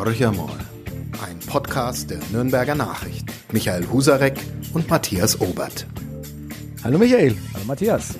Horcher 0.00 0.32
ein 0.32 1.38
Podcast 1.46 2.08
der 2.08 2.20
Nürnberger 2.32 2.74
Nachricht. 2.74 3.26
Michael 3.52 3.86
Husarek 3.92 4.40
und 4.72 4.88
Matthias 4.88 5.38
Obert. 5.42 5.86
Hallo 6.82 6.96
Michael. 6.96 7.36
Hallo 7.52 7.66
Matthias. 7.66 8.14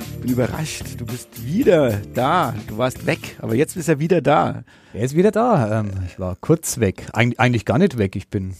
Ich 0.00 0.20
bin 0.22 0.32
überrascht, 0.32 0.98
du 0.98 1.04
bist 1.04 1.44
wieder 1.44 2.00
da. 2.14 2.54
Du 2.68 2.78
warst 2.78 3.04
weg, 3.04 3.36
aber 3.42 3.54
jetzt 3.54 3.76
ist 3.76 3.86
er 3.86 3.98
wieder 3.98 4.22
da. 4.22 4.64
Er 4.94 5.02
ist 5.02 5.14
wieder 5.14 5.30
da. 5.30 5.80
Ähm, 5.80 5.90
ich 6.06 6.18
war 6.18 6.36
kurz 6.40 6.80
weg. 6.80 7.06
Eig 7.12 7.34
eigentlich 7.36 7.66
gar 7.66 7.76
nicht 7.76 7.98
weg. 7.98 8.16
Ich 8.16 8.30
bin 8.30 8.54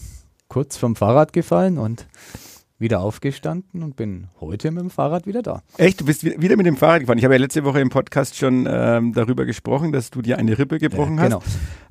kurz 0.47 0.77
vom 0.77 0.95
Fahrrad 0.95 1.33
gefallen 1.33 1.79
und 1.79 2.05
wieder 2.79 2.99
aufgestanden 2.99 3.83
und 3.83 3.95
bin 3.95 4.27
heute 4.39 4.71
mit 4.71 4.81
dem 4.81 4.89
Fahrrad 4.89 5.25
wieder 5.25 5.41
da. 5.41 5.63
Echt? 5.77 6.01
Du 6.01 6.05
bist 6.05 6.23
wieder 6.23 6.55
mit 6.57 6.65
dem 6.65 6.77
Fahrrad 6.77 7.01
gefahren? 7.01 7.17
Ich 7.17 7.23
habe 7.23 7.33
ja 7.33 7.39
letzte 7.39 7.63
Woche 7.63 7.79
im 7.79 7.89
Podcast 7.89 8.35
schon 8.35 8.67
ähm, 8.69 9.13
darüber 9.13 9.45
gesprochen, 9.45 9.91
dass 9.91 10.11
du 10.11 10.21
dir 10.21 10.37
eine 10.37 10.57
Rippe 10.57 10.77
gebrochen 10.77 11.17
ja, 11.17 11.23
genau. 11.23 11.41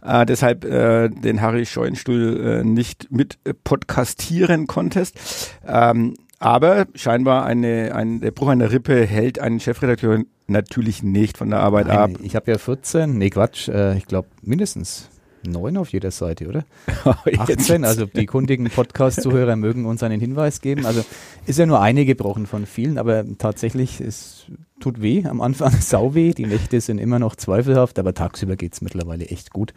hast. 0.03 0.23
Äh, 0.23 0.27
deshalb 0.27 0.65
äh, 0.65 1.09
den 1.09 1.41
Harry 1.41 1.67
Scheunstuhl 1.67 2.61
äh, 2.61 2.65
nicht 2.65 3.11
mit 3.11 3.39
äh, 3.45 3.53
podcastieren 3.53 4.67
konntest. 4.67 5.51
Ähm, 5.67 6.15
aber 6.39 6.87
scheinbar 6.95 7.45
eine, 7.47 7.95
ein, 7.95 8.21
der 8.21 8.31
Bruch 8.31 8.49
einer 8.49 8.71
Rippe 8.71 9.07
hält 9.07 9.39
einen 9.39 9.59
Chefredakteur 9.59 10.23
natürlich 10.47 11.03
nicht 11.03 11.39
von 11.39 11.51
der 11.51 11.61
Arbeit 11.61 11.89
Nein, 11.89 11.97
ab. 11.97 12.11
Ich 12.23 12.37
habe 12.37 12.51
ja 12.51 12.59
14, 12.59 13.17
nee 13.17 13.31
Quatsch, 13.31 13.69
äh, 13.69 13.97
ich 13.97 14.07
glaube 14.07 14.29
mindestens 14.43 15.09
neun 15.47 15.77
auf 15.77 15.91
jeder 15.93 16.11
Seite, 16.11 16.49
oder? 16.49 16.65
18, 17.39 17.85
also 17.85 18.07
die 18.07 18.27
kundigen 18.27 18.69
Podcast-Zuhörer 18.71 19.57
mögen 19.57 19.87
uns 19.87 20.03
einen 20.03 20.21
Hinweis 20.21 20.61
geben. 20.61 20.87
Also 20.87 21.05
ist 21.47 21.59
ja 21.59 21.67
nur 21.67 21.81
eine 21.81 22.05
gebrochen 22.05 22.47
von 22.47 22.67
vielen, 22.67 22.99
aber 22.99 23.25
tatsächlich 23.39 24.01
es 24.01 24.47
tut 24.81 25.01
weh 25.01 25.25
am 25.25 25.41
Anfang, 25.41 25.73
sau 25.81 26.15
weh. 26.15 26.33
Die 26.33 26.47
Nächte 26.47 26.81
sind 26.81 26.99
immer 26.99 27.19
noch 27.19 27.37
zweifelhaft, 27.37 27.99
aber 27.99 28.15
tagsüber 28.15 28.57
geht 28.57 28.75
es 28.75 28.81
mittlerweile 28.81 29.27
echt 29.27 29.53
gut. 29.53 29.73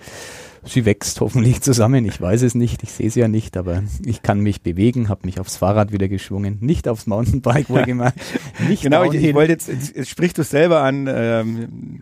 Sie 0.66 0.86
wächst 0.86 1.22
hoffentlich 1.22 1.62
zusammen. 1.62 2.06
Ich 2.06 2.20
weiß 2.20 2.42
es 2.42 2.54
nicht, 2.54 2.84
ich 2.84 2.92
sehe 2.92 3.10
sie 3.10 3.22
ja 3.22 3.28
nicht, 3.28 3.56
aber 3.56 3.84
ich 4.06 4.22
kann 4.22 4.42
mich 4.42 4.62
bewegen, 4.62 5.08
habe 5.08 5.22
mich 5.26 5.40
aufs 5.40 5.56
Fahrrad 5.56 5.92
wieder 5.92 6.10
geschwungen, 6.10 6.58
nicht 6.60 6.88
aufs 6.88 7.08
Mountainbike 7.08 7.70
wohlgemerkt. 7.70 8.20
Nicht 8.68 8.84
genau, 8.84 9.04
ich, 9.04 9.14
ich, 9.14 9.34
wollte 9.34 9.54
jetzt, 9.54 9.70
jetzt, 9.70 10.10
sprichst 10.10 10.38
du 10.38 10.44
selber 10.44 10.82
an, 10.82 11.08
ähm, 11.10 12.02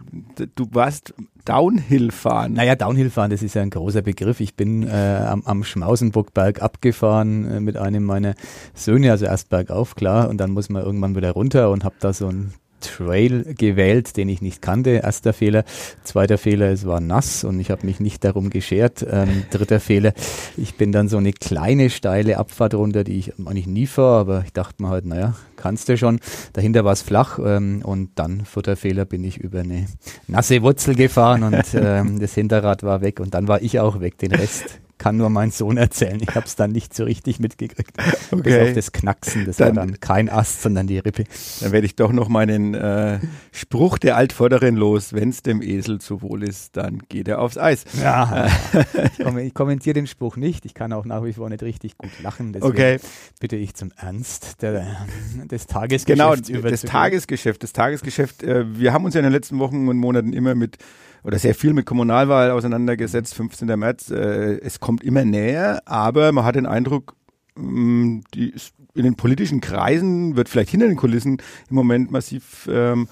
du 0.56 0.68
warst 0.72 1.14
Downhill 1.46 2.12
fahren. 2.12 2.54
Naja, 2.54 2.76
Downhill 2.76 3.10
fahren, 3.10 3.30
das 3.30 3.42
ist 3.42 3.54
ja 3.54 3.62
ein 3.62 3.70
großer 3.70 4.02
Begriff. 4.02 4.42
Ich 4.42 4.56
bin 4.56 4.84
äh, 4.84 4.92
am, 4.92 5.44
am 5.46 5.64
Schmausenburgberg 5.64 6.62
abgefahren 6.62 7.50
äh, 7.50 7.60
mit 7.60 7.78
einem 7.78 8.04
meiner 8.04 8.34
Söhne, 8.74 9.12
also 9.12 9.26
erst 9.26 9.50
bergauf, 9.50 9.96
klar, 9.96 10.30
und 10.30 10.38
dann 10.38 10.52
muss 10.52 10.70
man 10.70 10.84
irgendwann 10.84 11.16
wieder 11.16 11.32
runter 11.32 11.70
und 11.72 11.84
habe 11.84 11.96
da 12.00 12.12
so 12.12 12.28
ein 12.28 12.54
Trail 12.80 13.56
gewählt, 13.58 14.18
den 14.18 14.30
ich 14.30 14.42
nicht 14.42 14.62
kannte. 14.62 14.92
Erster 14.92 15.34
Fehler. 15.34 15.64
Zweiter 16.04 16.38
Fehler, 16.38 16.72
es 16.72 16.86
war 16.86 17.00
nass 17.00 17.44
und 17.44 17.60
ich 17.60 17.72
habe 17.72 17.86
mich 17.86 18.00
nicht 18.00 18.24
darum 18.24 18.50
geschert. 18.50 19.06
Ähm, 19.10 19.44
dritter 19.50 19.80
Fehler, 19.80 20.14
ich 20.58 20.76
bin 20.76 20.92
dann 20.92 21.10
so 21.10 21.18
eine 21.18 21.34
kleine 21.34 21.90
steile 21.90 22.38
Abfahrt 22.38 22.74
runter, 22.74 23.04
die 23.04 23.18
ich 23.20 23.34
eigentlich 23.40 23.68
nie 23.68 23.88
fahre, 23.88 24.20
aber 24.20 24.44
ich 24.46 24.54
dachte 24.54 24.82
mir 24.82 24.90
halt, 24.90 25.06
naja, 25.06 25.36
kannst 25.56 25.90
du 25.90 25.98
schon. 25.98 26.20
Dahinter 26.54 26.86
war 26.86 26.94
es 26.94 27.02
flach 27.02 27.40
ähm, 27.44 27.82
und 27.84 28.12
dann, 28.16 28.46
vierter 28.46 28.76
Fehler, 28.76 29.06
bin 29.06 29.24
ich 29.24 29.38
über 29.38 29.60
eine 29.60 29.88
nasse 30.28 30.62
Wurzel 30.62 30.96
gefahren 30.96 31.44
und 31.44 31.64
ähm, 31.74 32.20
das 32.20 32.34
Hinterrad 32.34 32.84
war 32.84 33.02
weg 33.02 33.20
und 33.20 33.34
dann 33.34 33.48
war 33.48 33.62
ich 33.62 33.80
auch 33.80 34.00
weg. 34.00 34.18
Den 34.18 34.34
Rest 34.34 34.80
kann 34.98 35.18
nur 35.18 35.30
mein 35.30 35.52
Sohn 35.52 35.78
erzählen. 35.78 36.20
Ich 36.22 36.36
habe 36.36 36.46
es 36.46 36.56
dann 36.56 36.72
nicht 36.72 36.94
so 36.94 37.04
richtig 37.04 37.40
mitgekriegt. 37.40 37.92
Okay. 38.32 38.42
Bis 38.42 38.58
auf 38.58 38.74
das 38.74 38.92
Knacksen, 38.92 39.46
das 39.46 39.58
dann, 39.58 39.76
war 39.76 39.86
dann 39.86 40.00
kein 40.00 40.30
Ast, 40.30 40.62
sondern 40.62 40.88
die 40.88 40.98
Rippe. 41.00 41.24
Dann 41.62 41.72
werde 41.72 41.86
ich 41.86 41.96
doch 41.96 42.12
noch 42.12 42.28
meinen 42.30 42.74
äh, 42.74 43.20
Spruch 43.52 43.98
der 43.98 44.18
Altvorderen 44.18 44.76
los. 44.76 45.14
Wenn 45.14 45.30
es 45.30 45.44
dem 45.44 45.62
Esel 45.62 46.00
zu 46.00 46.22
wohl 46.22 46.44
ist, 46.44 46.76
dann 46.76 47.04
geht 47.10 47.28
er 47.28 47.40
aufs 47.40 47.58
Eis. 47.58 47.86
Ja, 48.02 48.48
ich 49.42 49.54
kommentiere 49.54 49.94
den 49.94 50.08
Spruch 50.08 50.36
nicht. 50.36 50.66
Ich 50.66 50.74
kann 50.74 50.92
auch 50.94 51.06
nach 51.06 51.24
wie 51.24 51.34
vor 51.34 51.50
nicht 51.50 51.64
richtig 51.64 51.98
gut 51.98 52.12
lachen. 52.22 52.54
Deswegen 52.54 52.72
okay. 52.72 53.00
bitte 53.40 53.56
ich 53.56 53.76
zum 53.76 53.92
Ernst 53.98 54.62
der, 54.62 55.08
des 55.46 55.68
Tagesgeschäfts 55.68 56.48
Genau, 56.48 56.62
das 56.62 56.82
Tagesgeschäft. 56.82 57.64
Das 57.64 57.74
Tagesgeschäft. 57.74 58.44
Äh, 58.44 58.78
wir 58.78 58.94
haben 58.94 59.06
uns 59.06 59.14
ja 59.14 59.20
in 59.20 59.26
den 59.26 59.34
letzten 59.34 59.60
Wochen 59.60 59.88
und 59.88 59.98
Monaten 59.98 60.34
immer 60.34 60.56
mit 60.56 60.78
oder 61.24 61.40
sehr 61.40 61.56
viel 61.56 61.74
mit 61.74 61.86
Kommunalwahl 61.86 62.52
auseinandergesetzt, 62.52 63.34
15. 63.36 63.68
März. 63.80 64.12
Äh, 64.12 64.60
es 64.60 64.80
kommt 64.80 65.04
immer 65.04 65.26
näher, 65.26 65.82
aber 65.86 66.32
man 66.32 66.46
hat 66.46 66.56
den 66.56 66.66
Eindruck, 66.66 67.16
mh, 67.56 67.64
mm, 67.66 68.24
die, 68.34 68.54
in 68.94 69.04
den 69.04 69.16
politischen 69.16 69.62
Kreisen 69.62 70.36
wird 70.36 70.50
vielleicht 70.50 70.72
hinter 70.72 70.88
den 70.88 70.98
Kulissen 70.98 71.42
im 71.70 71.76
Moment 71.76 72.12
massiv 72.12 72.68
ähm, 72.72 73.08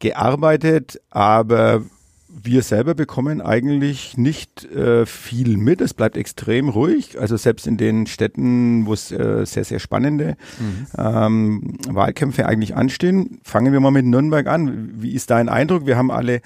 gearbeitet, 0.00 1.00
aber 1.10 1.82
wir 2.28 2.62
selber 2.62 2.94
bekommen 2.94 3.40
eigentlich 3.40 4.16
nicht 4.16 4.64
äh, 4.64 5.06
viel 5.06 5.56
mit. 5.56 5.80
Es 5.80 5.94
bleibt 5.94 6.16
extrem 6.16 6.68
ruhig. 6.68 7.18
Also 7.18 7.36
selbst 7.36 7.66
in 7.66 7.76
den 7.76 8.06
Städten, 8.06 8.86
wo 8.86 8.92
es 8.92 9.10
äh, 9.10 9.44
sehr, 9.44 9.64
sehr 9.64 9.78
spannende 9.78 10.36
mhm. 10.60 10.86
ähm, 10.96 11.78
Wahlkämpfe 11.88 12.46
eigentlich 12.46 12.76
anstehen. 12.76 13.40
Fangen 13.42 13.72
wir 13.72 13.80
mal 13.80 13.90
mit 13.90 14.04
Nürnberg 14.04 14.46
an. 14.46 14.90
Wie 15.00 15.14
ist 15.14 15.30
dein 15.30 15.48
Eindruck? 15.48 15.86
Wir 15.86 15.96
haben 15.96 16.10
alle 16.10 16.40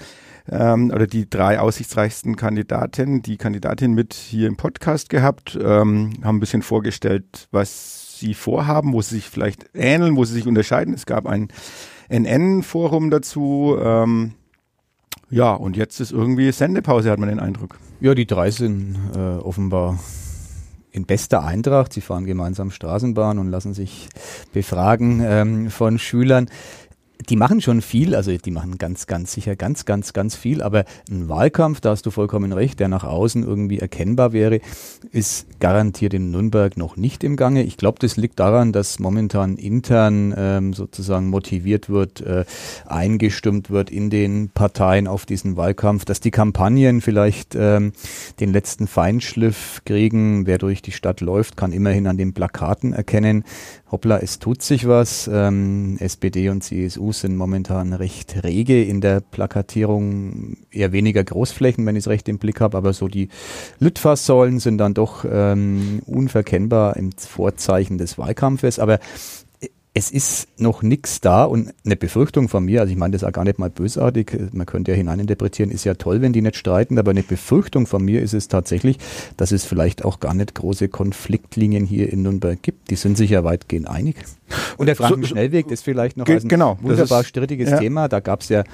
ähm, 0.52 0.90
oder 0.94 1.06
die 1.06 1.28
drei 1.28 1.58
aussichtsreichsten 1.58 2.36
Kandidatinnen, 2.36 3.22
die 3.22 3.38
Kandidatin 3.38 3.94
mit 3.94 4.12
hier 4.12 4.48
im 4.48 4.56
Podcast 4.56 5.08
gehabt, 5.08 5.58
ähm, 5.60 6.12
haben 6.22 6.36
ein 6.36 6.40
bisschen 6.40 6.62
vorgestellt, 6.62 7.48
was 7.50 8.18
sie 8.18 8.34
vorhaben, 8.34 8.92
wo 8.92 9.00
sie 9.00 9.16
sich 9.16 9.28
vielleicht 9.28 9.70
ähneln, 9.74 10.16
wo 10.16 10.24
sie 10.24 10.34
sich 10.34 10.46
unterscheiden. 10.46 10.94
Es 10.94 11.06
gab 11.06 11.26
ein 11.26 11.48
NN-Forum 12.08 13.10
dazu. 13.10 13.76
Ähm, 13.82 14.34
ja, 15.30 15.54
und 15.54 15.76
jetzt 15.76 15.98
ist 16.00 16.12
irgendwie 16.12 16.52
Sendepause, 16.52 17.10
hat 17.10 17.18
man 17.18 17.30
den 17.30 17.41
Eindruck. 17.41 17.78
Ja, 18.00 18.14
die 18.14 18.26
drei 18.26 18.50
sind 18.50 18.96
äh, 19.16 19.18
offenbar 19.18 19.98
in 20.91 21.06
bester 21.06 21.42
Eintracht. 21.42 21.94
Sie 21.94 22.02
fahren 22.02 22.26
gemeinsam 22.26 22.70
Straßenbahn 22.70 23.38
und 23.38 23.48
lassen 23.48 23.72
sich 23.72 24.10
befragen 24.52 25.22
ähm, 25.24 25.70
von 25.70 25.98
Schülern 25.98 26.48
die 27.28 27.37
machen 27.37 27.60
schon 27.60 27.83
viel, 27.83 28.15
also 28.15 28.37
die 28.37 28.50
machen 28.50 28.78
ganz, 28.78 29.06
ganz 29.06 29.33
sicher 29.33 29.56
ganz, 29.56 29.84
ganz, 29.84 30.12
ganz 30.12 30.34
viel, 30.37 30.62
aber 30.62 30.84
ein 31.10 31.28
Wahlkampf, 31.28 31.81
da 31.81 31.91
hast 31.91 32.06
du 32.06 32.10
vollkommen 32.10 32.53
recht, 32.53 32.81
der 32.81 32.88
nach 32.88 33.05
außen 33.05 33.43
irgendwie 33.44 33.78
erkennbar 33.78 34.33
wäre, 34.33 34.60
ist 35.10 35.47
garantiert 35.60 36.15
in 36.15 36.31
Nürnberg 36.31 36.77
noch 36.77 36.97
nicht 36.97 37.25
im 37.25 37.37
Gange. 37.37 37.62
Ich 37.62 37.77
glaube, 37.77 37.99
das 38.00 38.16
liegt 38.16 38.41
daran, 38.41 38.72
dass 38.72 38.99
momentan 38.99 39.56
intern 39.56 40.34
ähm, 40.37 40.72
sozusagen 40.72 41.28
motiviert 41.28 41.88
wird, 41.88 42.21
äh, 42.21 42.44
eingestimmt 42.87 43.71
wird 43.71 43.91
in 43.91 44.10
den 44.10 44.50
Parteien 44.50 45.06
auf 45.06 45.27
diesen 45.27 45.56
Wahlkampf, 45.56 46.04
dass 46.04 46.21
die 46.21 46.31
Kampagnen 46.31 47.00
vielleicht 47.00 47.54
ähm, 47.54 47.93
den 48.41 48.53
letzten 48.53 48.87
Feinschliff 48.87 49.83
kriegen. 49.84 50.47
Wer 50.47 50.59
durch 50.59 50.83
die 50.83 50.93
Stadt 50.93 51.21
läuft, 51.21 51.56
kann 51.56 51.72
immerhin 51.72 52.06
an 52.06 52.16
den 52.16 52.34
Plakaten 52.34 52.93
erkennen, 52.93 53.44
hoppla, 53.92 54.19
es 54.19 54.38
tut 54.38 54.62
sich 54.62 54.88
was. 54.88 55.30
Ähm, 55.32 55.98
SPD 56.00 56.48
und 56.48 56.64
CSU 56.64 57.12
sind 57.12 57.36
momentan 57.36 57.92
recht 57.92 58.42
rege 58.42 58.82
in 58.82 59.00
der 59.03 59.20
Plakatierung, 59.20 60.56
eher 60.70 60.92
weniger 60.92 61.22
Großflächen, 61.22 61.84
wenn 61.86 61.94
ich 61.94 62.04
es 62.04 62.08
recht 62.08 62.28
im 62.28 62.38
Blick 62.38 62.60
habe, 62.60 62.76
aber 62.78 62.94
so 62.94 63.06
die 63.06 63.28
Litfaßsäulen 63.78 64.58
sind 64.58 64.78
dann 64.78 64.94
doch 64.94 65.26
ähm, 65.30 66.00
unverkennbar 66.06 66.97
im 66.97 67.12
Vorzeichen 67.12 67.98
des 67.98 68.16
Wahlkampfes. 68.16 68.78
Aber 68.78 68.98
es 69.94 70.10
ist 70.10 70.48
noch 70.58 70.82
nichts 70.82 71.20
da 71.20 71.44
und 71.44 71.75
eine 71.84 71.97
Befürchtung 71.97 72.48
von 72.48 72.64
mir, 72.64 72.80
also 72.80 72.91
ich 72.91 72.97
meine 72.97 73.12
das 73.12 73.25
auch 73.25 73.32
gar 73.32 73.44
nicht 73.44 73.58
mal 73.58 73.69
bösartig, 73.69 74.32
man 74.53 74.64
könnte 74.64 74.92
ja 74.92 74.97
hineininterpretieren, 74.97 75.70
ist 75.70 75.84
ja 75.84 75.94
toll, 75.94 76.22
wenn 76.22 76.32
die 76.32 76.41
nicht 76.41 76.56
streiten, 76.56 76.98
aber 76.98 77.10
eine 77.10 77.22
Befürchtung 77.22 77.86
von 77.86 78.03
mir 78.03 78.22
ist 78.22 78.32
es 78.32 78.48
tatsächlich, 78.48 78.97
dass 79.36 79.53
es 79.53 79.64
vielleicht 79.64 80.03
auch 80.03 80.19
gar 80.19 80.32
nicht 80.32 80.54
große 80.54 80.88
Konfliktlinien 80.88 81.84
hier 81.84 82.10
in 82.10 82.22
Nürnberg 82.22 82.62
gibt. 82.62 82.91
Die 82.91 82.97
sind 82.97 83.19
sich 83.19 83.30
ja 83.30 83.44
weitgehend 83.44 83.86
einig. 83.86 84.16
Und 84.78 84.86
der 84.86 84.97
Frankenschnellweg 84.97 85.70
ist 85.70 85.84
vielleicht 85.84 86.16
noch 86.16 86.26
ein 86.26 86.48
genau, 86.48 86.78
wunderbar 86.80 87.20
ist, 87.20 87.28
strittiges 87.28 87.70
ja. 87.70 87.78
Thema. 87.78 88.09
Da 88.09 88.20
gab 88.20 88.41
es 88.41 88.48
ja 88.48 88.64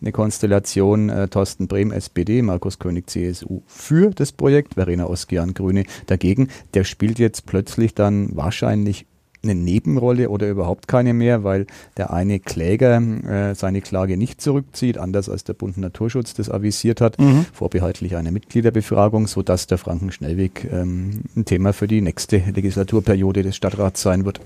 eine 0.00 0.12
Konstellation 0.12 1.08
äh, 1.08 1.28
Thorsten 1.28 1.66
Brehm 1.66 1.90
SPD, 1.90 2.40
Markus 2.42 2.78
König 2.78 3.10
CSU 3.10 3.62
für 3.66 4.10
das 4.10 4.30
Projekt, 4.30 4.74
Verena 4.74 5.06
Oskian 5.06 5.54
Grüne 5.54 5.84
dagegen. 6.06 6.48
Der 6.74 6.84
spielt 6.84 7.18
jetzt 7.18 7.46
plötzlich 7.46 7.94
dann 7.94 8.36
wahrscheinlich 8.36 9.06
eine 9.42 9.54
Nebenrolle 9.54 10.30
oder 10.30 10.48
überhaupt 10.48 10.88
keine 10.88 11.14
mehr, 11.14 11.44
weil 11.44 11.66
der 11.96 12.12
eine 12.12 12.40
Kläger 12.40 13.00
äh, 13.00 13.54
seine 13.54 13.80
Klage 13.80 14.16
nicht 14.16 14.40
zurückzieht, 14.40 14.98
anders 14.98 15.28
als 15.28 15.44
der 15.44 15.54
Bund 15.54 15.78
Naturschutz 15.78 16.34
das 16.34 16.50
avisiert 16.50 17.00
hat, 17.00 17.18
mhm. 17.18 17.46
vorbehaltlich 17.52 18.16
einer 18.16 18.30
Mitgliederbefragung, 18.30 19.26
sodass 19.26 19.66
der 19.66 19.78
Frankenschnellweg 19.78 20.68
ähm, 20.70 21.22
ein 21.36 21.44
Thema 21.44 21.72
für 21.72 21.86
die 21.86 22.00
nächste 22.00 22.38
Legislaturperiode 22.38 23.42
des 23.42 23.56
Stadtrats 23.56 24.02
sein 24.02 24.24
wird. 24.24 24.40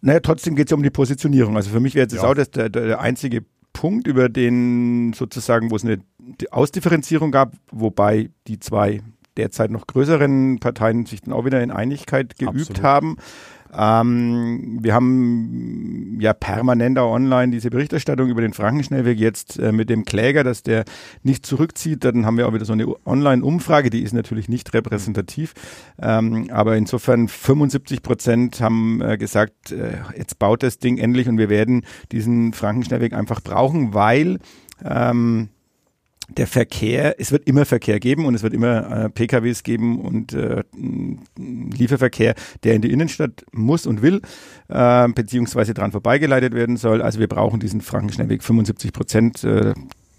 Naja, 0.00 0.20
trotzdem 0.20 0.54
geht 0.54 0.68
es 0.68 0.70
ja 0.70 0.76
um 0.76 0.82
die 0.82 0.90
Positionierung. 0.90 1.56
Also 1.56 1.70
für 1.70 1.80
mich 1.80 1.94
wäre 1.94 2.04
jetzt 2.04 2.14
ja. 2.14 2.22
auch 2.22 2.34
das 2.34 2.50
der, 2.50 2.68
der 2.68 3.00
einzige 3.00 3.42
Punkt, 3.72 4.06
über 4.06 4.28
den 4.28 5.12
sozusagen, 5.12 5.70
wo 5.70 5.76
es 5.76 5.84
eine 5.84 5.98
Ausdifferenzierung 6.50 7.30
gab, 7.30 7.52
wobei 7.70 8.30
die 8.46 8.58
zwei 8.58 9.00
derzeit 9.36 9.70
noch 9.70 9.86
größeren 9.86 10.58
Parteien 10.58 11.06
sich 11.06 11.22
dann 11.22 11.32
auch 11.32 11.44
wieder 11.44 11.62
in 11.62 11.70
Einigkeit 11.70 12.36
geübt 12.38 12.70
Absolut. 12.70 12.82
haben. 12.82 13.16
Ähm, 13.76 14.78
wir 14.80 14.94
haben 14.94 16.18
ja 16.20 16.32
permanent 16.32 16.98
auch 16.98 17.12
online 17.12 17.52
diese 17.52 17.70
Berichterstattung 17.70 18.28
über 18.28 18.40
den 18.40 18.52
Frankenschnellweg 18.52 19.18
jetzt 19.18 19.58
äh, 19.58 19.72
mit 19.72 19.90
dem 19.90 20.04
Kläger, 20.04 20.44
dass 20.44 20.62
der 20.62 20.84
nicht 21.22 21.44
zurückzieht. 21.44 22.04
Dann 22.04 22.26
haben 22.26 22.36
wir 22.36 22.48
auch 22.48 22.54
wieder 22.54 22.64
so 22.64 22.72
eine 22.72 22.86
Online-Umfrage, 23.06 23.90
die 23.90 24.02
ist 24.02 24.12
natürlich 24.12 24.48
nicht 24.48 24.72
repräsentativ. 24.74 25.54
Ähm, 26.00 26.48
aber 26.50 26.76
insofern 26.76 27.28
75 27.28 28.02
Prozent 28.02 28.60
haben 28.60 29.00
äh, 29.00 29.18
gesagt, 29.18 29.72
äh, 29.72 29.98
jetzt 30.16 30.38
baut 30.38 30.62
das 30.62 30.78
Ding 30.78 30.98
endlich 30.98 31.28
und 31.28 31.38
wir 31.38 31.48
werden 31.48 31.84
diesen 32.12 32.52
Frankenschnellweg 32.52 33.12
einfach 33.12 33.40
brauchen, 33.40 33.94
weil 33.94 34.38
ähm, 34.84 35.50
der 36.28 36.46
Verkehr, 36.46 37.18
es 37.18 37.32
wird 37.32 37.46
immer 37.48 37.64
Verkehr 37.64 37.98
geben 38.00 38.26
und 38.26 38.34
es 38.34 38.42
wird 38.42 38.52
immer 38.52 39.04
äh, 39.04 39.10
PKWs 39.10 39.62
geben 39.62 40.00
und 40.00 40.34
äh, 40.34 40.62
Lieferverkehr, 41.36 42.34
der 42.64 42.74
in 42.74 42.82
die 42.82 42.92
Innenstadt 42.92 43.44
muss 43.52 43.86
und 43.86 44.02
will, 44.02 44.20
äh, 44.68 45.08
beziehungsweise 45.08 45.74
dran 45.74 45.90
vorbeigeleitet 45.90 46.54
werden 46.54 46.76
soll. 46.76 47.00
Also 47.00 47.18
wir 47.18 47.28
brauchen 47.28 47.60
diesen 47.60 47.80
Frankenschnellweg 47.80 48.42
75 48.42 48.92
Prozent. 48.92 49.42
Äh, 49.44 49.72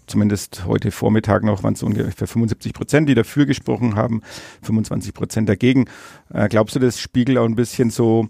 zumindest 0.06 0.66
heute 0.66 0.90
Vormittag 0.90 1.44
noch 1.44 1.62
waren 1.62 1.74
es 1.74 1.82
ungefähr 1.84 2.26
75 2.26 2.72
Prozent, 2.72 3.08
die 3.08 3.14
dafür 3.14 3.46
gesprochen 3.46 3.94
haben, 3.94 4.22
25 4.62 5.14
Prozent 5.14 5.48
dagegen. 5.48 5.86
Äh, 6.32 6.48
glaubst 6.48 6.74
du, 6.74 6.80
das 6.80 7.00
spiegelt 7.00 7.38
auch 7.38 7.44
ein 7.44 7.54
bisschen 7.54 7.90
so 7.90 8.28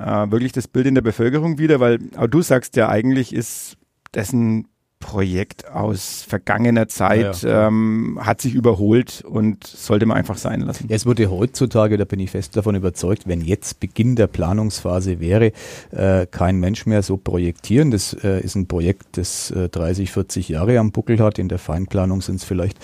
äh, 0.00 0.04
wirklich 0.04 0.50
das 0.52 0.66
Bild 0.66 0.86
in 0.86 0.96
der 0.96 1.02
Bevölkerung 1.02 1.58
wieder? 1.58 1.78
Weil 1.78 2.00
auch 2.16 2.26
du 2.26 2.42
sagst 2.42 2.74
ja, 2.74 2.88
eigentlich 2.88 3.32
ist 3.32 3.76
dessen 4.12 4.66
Projekt 5.00 5.68
aus 5.68 6.24
vergangener 6.28 6.86
Zeit 6.86 7.42
ja, 7.42 7.48
ja. 7.48 7.66
Ähm, 7.68 8.20
hat 8.20 8.40
sich 8.42 8.54
überholt 8.54 9.24
und 9.26 9.66
sollte 9.66 10.06
man 10.06 10.18
einfach 10.18 10.36
sein 10.36 10.60
lassen. 10.60 10.86
Es 10.90 11.06
würde 11.06 11.30
heutzutage, 11.30 11.96
da 11.96 12.04
bin 12.04 12.20
ich 12.20 12.30
fest 12.30 12.56
davon 12.56 12.74
überzeugt, 12.74 13.26
wenn 13.26 13.40
jetzt 13.40 13.80
Beginn 13.80 14.14
der 14.14 14.26
Planungsphase 14.26 15.18
wäre, 15.18 15.52
äh, 15.90 16.26
kein 16.30 16.60
Mensch 16.60 16.86
mehr 16.86 17.02
so 17.02 17.16
projektieren. 17.16 17.90
Das 17.90 18.12
äh, 18.22 18.40
ist 18.40 18.54
ein 18.54 18.68
Projekt, 18.68 19.16
das 19.16 19.50
äh, 19.50 19.70
30, 19.70 20.12
40 20.12 20.50
Jahre 20.50 20.78
am 20.78 20.92
Buckel 20.92 21.18
hat. 21.18 21.38
In 21.38 21.48
der 21.48 21.58
Feinplanung 21.58 22.20
sind 22.20 22.36
es 22.36 22.44
vielleicht 22.44 22.78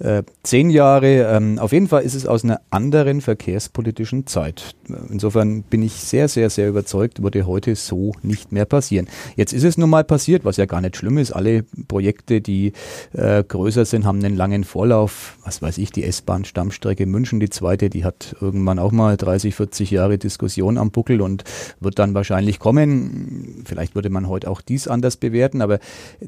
äh, 0.00 0.24
zehn 0.42 0.70
Jahre. 0.70 1.36
Ähm, 1.36 1.58
auf 1.60 1.72
jeden 1.72 1.86
Fall 1.86 2.02
ist 2.02 2.14
es 2.14 2.26
aus 2.26 2.42
einer 2.44 2.60
anderen 2.70 3.20
verkehrspolitischen 3.20 4.26
Zeit. 4.26 4.74
Insofern 5.08 5.62
bin 5.62 5.82
ich 5.82 5.92
sehr, 5.92 6.28
sehr, 6.28 6.50
sehr 6.50 6.68
überzeugt, 6.68 7.22
würde 7.22 7.46
heute 7.46 7.76
so 7.76 8.12
nicht 8.22 8.50
mehr 8.50 8.64
passieren. 8.64 9.06
Jetzt 9.36 9.52
ist 9.52 9.64
es 9.64 9.78
nun 9.78 9.88
mal 9.88 10.04
passiert, 10.04 10.44
was 10.44 10.56
ja 10.56 10.66
gar 10.66 10.80
nicht 10.80 10.96
schlimm 10.96 11.16
ist. 11.16 11.30
Alle 11.30 11.59
Projekte, 11.62 12.40
die 12.40 12.72
äh, 13.12 13.42
größer 13.42 13.84
sind, 13.84 14.04
haben 14.04 14.24
einen 14.24 14.36
langen 14.36 14.64
Vorlauf. 14.64 15.38
Was 15.44 15.62
weiß 15.62 15.78
ich, 15.78 15.90
die 15.92 16.04
S-Bahn-Stammstrecke 16.04 17.06
München, 17.06 17.40
die 17.40 17.50
zweite, 17.50 17.90
die 17.90 18.04
hat 18.04 18.36
irgendwann 18.40 18.78
auch 18.78 18.92
mal 18.92 19.16
30, 19.16 19.54
40 19.54 19.90
Jahre 19.90 20.18
Diskussion 20.18 20.78
am 20.78 20.90
Buckel 20.90 21.20
und 21.20 21.44
wird 21.80 21.98
dann 21.98 22.14
wahrscheinlich 22.14 22.58
kommen. 22.58 23.62
Vielleicht 23.64 23.94
würde 23.94 24.10
man 24.10 24.28
heute 24.28 24.50
auch 24.50 24.60
dies 24.60 24.88
anders 24.88 25.16
bewerten, 25.16 25.62
aber 25.62 25.78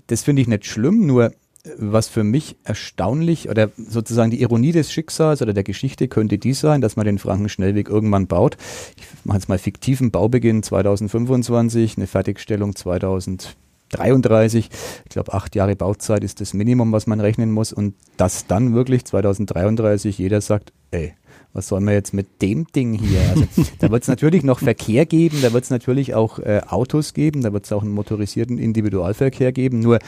das 0.07 0.23
finde 0.23 0.43
ich 0.43 0.49
nicht 0.49 0.67
schlimm, 0.67 1.07
nur 1.07 1.33
was 1.77 2.09
für 2.09 2.25
mich 2.25 2.57
erstaunlich 2.65 3.49
oder 3.49 3.71
sozusagen 3.77 4.31
die 4.31 4.41
Ironie 4.43 4.73
des 4.73 4.93
Schicksals 4.93 5.43
oder 5.43 5.53
der 5.53 5.63
Geschichte 5.63 6.09
könnte 6.09 6.39
die 6.39 6.55
sein, 6.55 6.81
dass 6.81 6.97
man 6.97 7.07
den 7.07 7.19
Frankenschnellweg 7.19 7.89
irgendwann 7.89 8.27
baut. 8.27 8.57
Ich 8.97 9.05
mache 9.25 9.39
jetzt 9.39 9.49
mal 9.49 9.59
fiktiven 9.59 10.11
Baubeginn 10.11 10.63
2025, 10.63 11.97
eine 11.97 12.07
Fertigstellung 12.09 12.75
2000 12.75 13.57
33. 13.93 14.69
Ich 15.05 15.09
glaube, 15.11 15.33
acht 15.33 15.55
Jahre 15.55 15.77
Bauzeit 15.77 16.25
ist 16.25 16.41
das 16.41 16.55
Minimum, 16.55 16.93
was 16.93 17.07
man 17.07 17.21
rechnen 17.21 17.53
muss. 17.53 17.73
Und 17.73 17.95
dass 18.17 18.47
dann 18.47 18.75
wirklich 18.75 19.05
2033 19.05 20.19
jeder 20.19 20.41
sagt, 20.41 20.73
ey, 20.91 21.15
was 21.53 21.69
soll 21.69 21.81
man 21.81 21.95
jetzt 21.95 22.15
mit 22.15 22.41
dem 22.41 22.67
Ding 22.67 22.95
hier? 22.95 23.21
Also 23.31 23.47
da 23.79 23.91
wird 23.91 24.03
es 24.03 24.09
natürlich 24.09 24.43
noch 24.43 24.61
Verkehr 24.61 25.07
geben, 25.07 25.39
da 25.43 25.53
wird 25.53 25.65
es 25.65 25.71
natürlich 25.71 26.15
auch 26.15 26.39
äh, 26.39 26.63
Autos 26.67 27.15
geben, 27.15 27.43
da 27.43 27.53
wird 27.53 27.67
es 27.67 27.73
auch 27.73 27.83
einen 27.83 27.93
motorisierten 27.93 28.59
Individualverkehr 28.59 29.53
geben. 29.53 29.81
Nur 29.81 29.99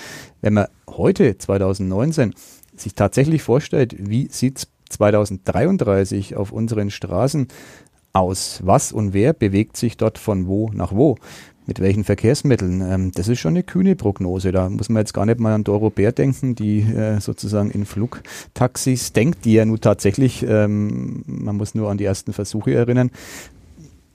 wenn 0.41 0.55
man 0.55 0.67
heute, 0.89 1.37
2019, 1.37 2.35
sich 2.77 2.95
tatsächlich 2.95 3.43
vorstellt, 3.43 3.95
wie 3.99 4.29
sieht 4.31 4.59
es 4.59 4.69
2033 4.91 6.37
auf 6.37 6.53
unseren 6.53 6.91
Straßen 6.91 7.49
aus? 8.15 8.61
Was 8.65 8.93
und 8.93 9.13
wer 9.13 9.35
bewegt 9.35 9.77
sich 9.77 9.99
dort 9.99 10.19
von 10.19 10.47
wo 10.47 10.71
nach 10.73 10.93
wo? 10.93 11.17
mit 11.67 11.81
welchen 11.81 12.05
Verkehrsmitteln. 12.05 12.81
Ähm, 12.83 13.13
das 13.13 13.29
ist 13.29 13.41
schon 13.41 13.55
eine 13.55 13.63
kühne 13.63 13.97
Prognose. 13.97 14.53
Da 14.53 14.69
muss 14.69 14.89
man 14.89 15.01
jetzt 15.01 15.15
gar 15.15 15.27
nicht 15.27 15.41
mal 15.41 15.55
an 15.55 15.65
Doro 15.65 15.91
Bär 15.91 16.13
denken, 16.13 16.55
die 16.55 16.81
äh, 16.81 17.21
sozusagen 17.21 17.71
in 17.71 17.87
Flugtaxis 17.87 19.13
denkt, 19.13 19.45
die 19.45 19.55
ja 19.55 19.65
nun 19.65 19.81
tatsächlich, 19.81 20.45
ähm, 20.47 21.23
man 21.27 21.57
muss 21.57 21.75
nur 21.75 21.91
an 21.91 21.99
die 21.99 22.05
ersten 22.05 22.33
Versuche 22.33 22.75
erinnern, 22.75 23.11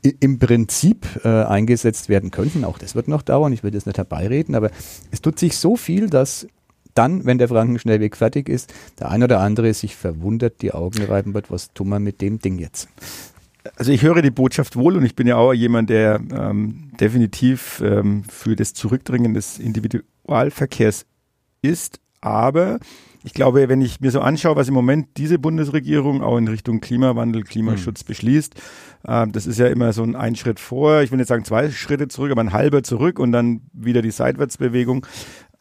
im 0.02 0.40
Prinzip 0.40 1.08
äh, 1.26 1.28
eingesetzt 1.28 2.08
werden 2.08 2.32
könnten. 2.32 2.64
Auch 2.64 2.78
das 2.78 2.96
wird 2.96 3.08
noch 3.08 3.22
dauern, 3.22 3.52
ich 3.52 3.64
will 3.64 3.72
das 3.72 3.86
nicht 3.86 3.98
herbeireden, 3.98 4.56
aber 4.56 4.72
es 5.12 5.22
tut 5.22 5.40
sich 5.40 5.58
so 5.58 5.76
viel, 5.76 6.10
dass 6.10 6.48
dann, 6.94 7.26
wenn 7.26 7.38
der 7.38 7.50
Frankenschnellweg 7.50 8.16
fertig 8.16 8.48
ist, 8.48 8.74
der 9.00 9.10
ein 9.10 9.24
oder 9.24 9.40
andere 9.40 9.74
sich 9.74 9.96
verwundert 9.96 10.62
die 10.62 10.72
Augen 10.72 11.04
reiben 11.04 11.34
wird, 11.34 11.52
was 11.52 11.74
tun 11.74 11.90
wir 11.90 12.00
mit 12.00 12.22
dem 12.22 12.40
Ding 12.40 12.60
jetzt? 12.60 12.88
Also 13.76 13.92
ich 13.92 14.02
höre 14.04 14.22
die 14.22 14.32
Botschaft 14.32 14.76
wohl 14.76 14.96
und 14.96 15.06
ich 15.06 15.16
bin 15.16 15.28
ja 15.28 15.36
auch 15.36 15.54
jemand, 15.54 15.90
der 15.90 16.22
ähm, 16.32 16.92
definitiv 17.00 17.82
ähm, 17.84 18.24
für 18.24 18.56
das 18.56 18.74
Zurückdringen 18.74 19.34
des 19.34 19.60
Individualverkehrs 19.60 21.06
ist. 21.62 22.00
Aber 22.22 22.80
ich 23.24 23.34
glaube, 23.34 23.68
wenn 23.70 23.82
ich 23.82 24.00
mir 24.00 24.12
so 24.12 24.22
anschaue, 24.22 24.56
was 24.56 24.68
im 24.68 24.74
Moment 24.74 25.08
diese 25.18 25.40
Bundesregierung 25.40 26.22
auch 26.22 26.38
in 26.38 26.48
Richtung 26.48 26.80
Klimawandel, 26.80 27.44
Klimaschutz 27.44 28.04
mhm. 28.04 28.08
beschließt, 28.08 28.56
äh, 29.04 29.28
das 29.28 29.46
ist 29.46 29.60
ja 29.60 29.68
immer 29.68 29.94
so 29.94 30.04
ein, 30.04 30.16
ein 30.16 30.36
Schritt 30.36 30.60
vor, 30.60 31.02
ich 31.02 31.12
will 31.12 31.18
nicht 31.18 31.28
sagen 31.28 31.44
zwei 31.46 31.70
Schritte 31.70 32.08
zurück, 32.08 32.32
aber 32.32 32.42
ein 32.42 32.54
halber 32.54 32.84
zurück 32.84 33.20
und 33.20 33.32
dann 33.32 33.62
wieder 33.74 34.02
die 34.02 34.12
Seitwärtsbewegung. 34.12 35.06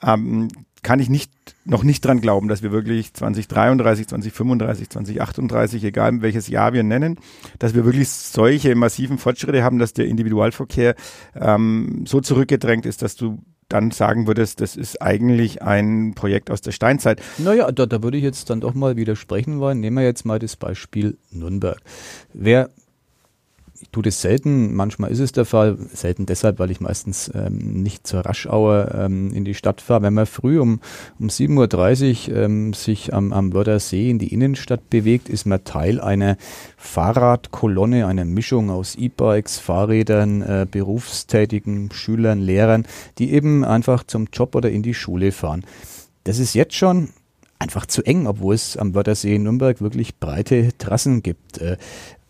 Ähm, 0.03 0.49
kann 0.83 1.01
ich 1.01 1.09
nicht, 1.09 1.31
noch 1.65 1.83
nicht 1.83 2.05
dran 2.05 2.21
glauben, 2.21 2.49
dass 2.49 2.63
wir 2.63 2.73
wirklich 2.73 3.13
2033, 3.15 4.09
2035, 4.09 4.91
2038, 4.91 5.85
egal 5.85 6.23
welches 6.23 6.49
Jahr 6.49 6.73
wir 6.73 6.83
nennen, 6.83 7.19
dass 7.59 7.75
wir 7.75 7.85
wirklich 7.85 8.09
solche 8.09 8.75
massiven 8.75 9.19
Fortschritte 9.19 9.63
haben, 9.63 9.79
dass 9.79 9.93
der 9.93 10.07
Individualverkehr 10.07 10.95
ähm, 11.35 12.05
so 12.07 12.21
zurückgedrängt 12.21 12.87
ist, 12.87 13.03
dass 13.03 13.17
du 13.17 13.39
dann 13.69 13.91
sagen 13.91 14.27
würdest, 14.27 14.61
das 14.61 14.77
ist 14.77 15.03
eigentlich 15.03 15.63
ein 15.63 16.15
Projekt 16.15 16.51
aus 16.51 16.63
der 16.63 16.73
Steinzeit. 16.73 17.21
Naja, 17.37 17.71
da, 17.71 17.85
da 17.85 18.03
würde 18.03 18.17
ich 18.17 18.25
jetzt 18.25 18.49
dann 18.49 18.61
doch 18.61 18.75
mal 18.75 18.97
widersprechen 18.97 19.61
wollen. 19.61 19.81
Nehmen 19.81 19.99
wir 19.99 20.05
jetzt 20.05 20.25
mal 20.25 20.39
das 20.39 20.57
Beispiel 20.57 21.19
Nürnberg. 21.31 21.79
Wer 22.33 22.71
ich 23.81 23.91
tue 23.91 24.03
das 24.03 24.21
selten, 24.21 24.75
manchmal 24.75 25.11
ist 25.11 25.21
es 25.21 25.33
der 25.33 25.45
Fall, 25.45 25.77
selten 25.93 26.27
deshalb, 26.27 26.59
weil 26.59 26.71
ich 26.71 26.81
meistens 26.81 27.31
ähm, 27.35 27.83
nicht 27.83 28.07
zur 28.07 28.21
Raschauer 28.21 28.93
ähm, 28.95 29.33
in 29.33 29.45
die 29.45 29.55
Stadt 29.55 29.81
fahre. 29.81 30.03
Wenn 30.03 30.15
man 30.15 30.27
früh 30.27 30.59
um, 30.59 30.81
um 31.19 31.29
7.30 31.29 32.31
Uhr 32.31 32.37
ähm, 32.37 32.73
sich 32.73 33.15
am, 33.15 33.33
am 33.33 33.53
Wörthersee 33.53 34.11
in 34.11 34.19
die 34.19 34.33
Innenstadt 34.33 34.91
bewegt, 34.91 35.29
ist 35.29 35.47
man 35.47 35.65
Teil 35.65 36.01
einer 36.01 36.37
Fahrradkolonne, 36.77 38.07
einer 38.07 38.25
Mischung 38.25 38.71
aus 38.71 38.97
E-Bikes, 38.97 39.59
Fahrrädern, 39.59 40.43
äh, 40.43 40.67
berufstätigen 40.69 41.91
Schülern, 41.93 42.41
Lehrern, 42.41 42.87
die 43.19 43.33
eben 43.33 43.64
einfach 43.64 44.05
zum 44.05 44.29
Job 44.33 44.55
oder 44.55 44.71
in 44.71 44.83
die 44.83 44.95
Schule 44.95 45.31
fahren. 45.31 45.64
Das 46.25 46.38
ist 46.38 46.55
jetzt 46.55 46.75
schon 46.75 47.11
einfach 47.59 47.87
zu 47.87 48.02
eng, 48.02 48.26
obwohl 48.26 48.55
es 48.55 48.76
am 48.76 48.95
Wörthersee 48.95 49.35
in 49.35 49.45
Nürnberg 49.45 49.81
wirklich 49.81 50.19
breite 50.19 50.76
Trassen 50.79 51.23
gibt. 51.23 51.59
Äh, 51.59 51.76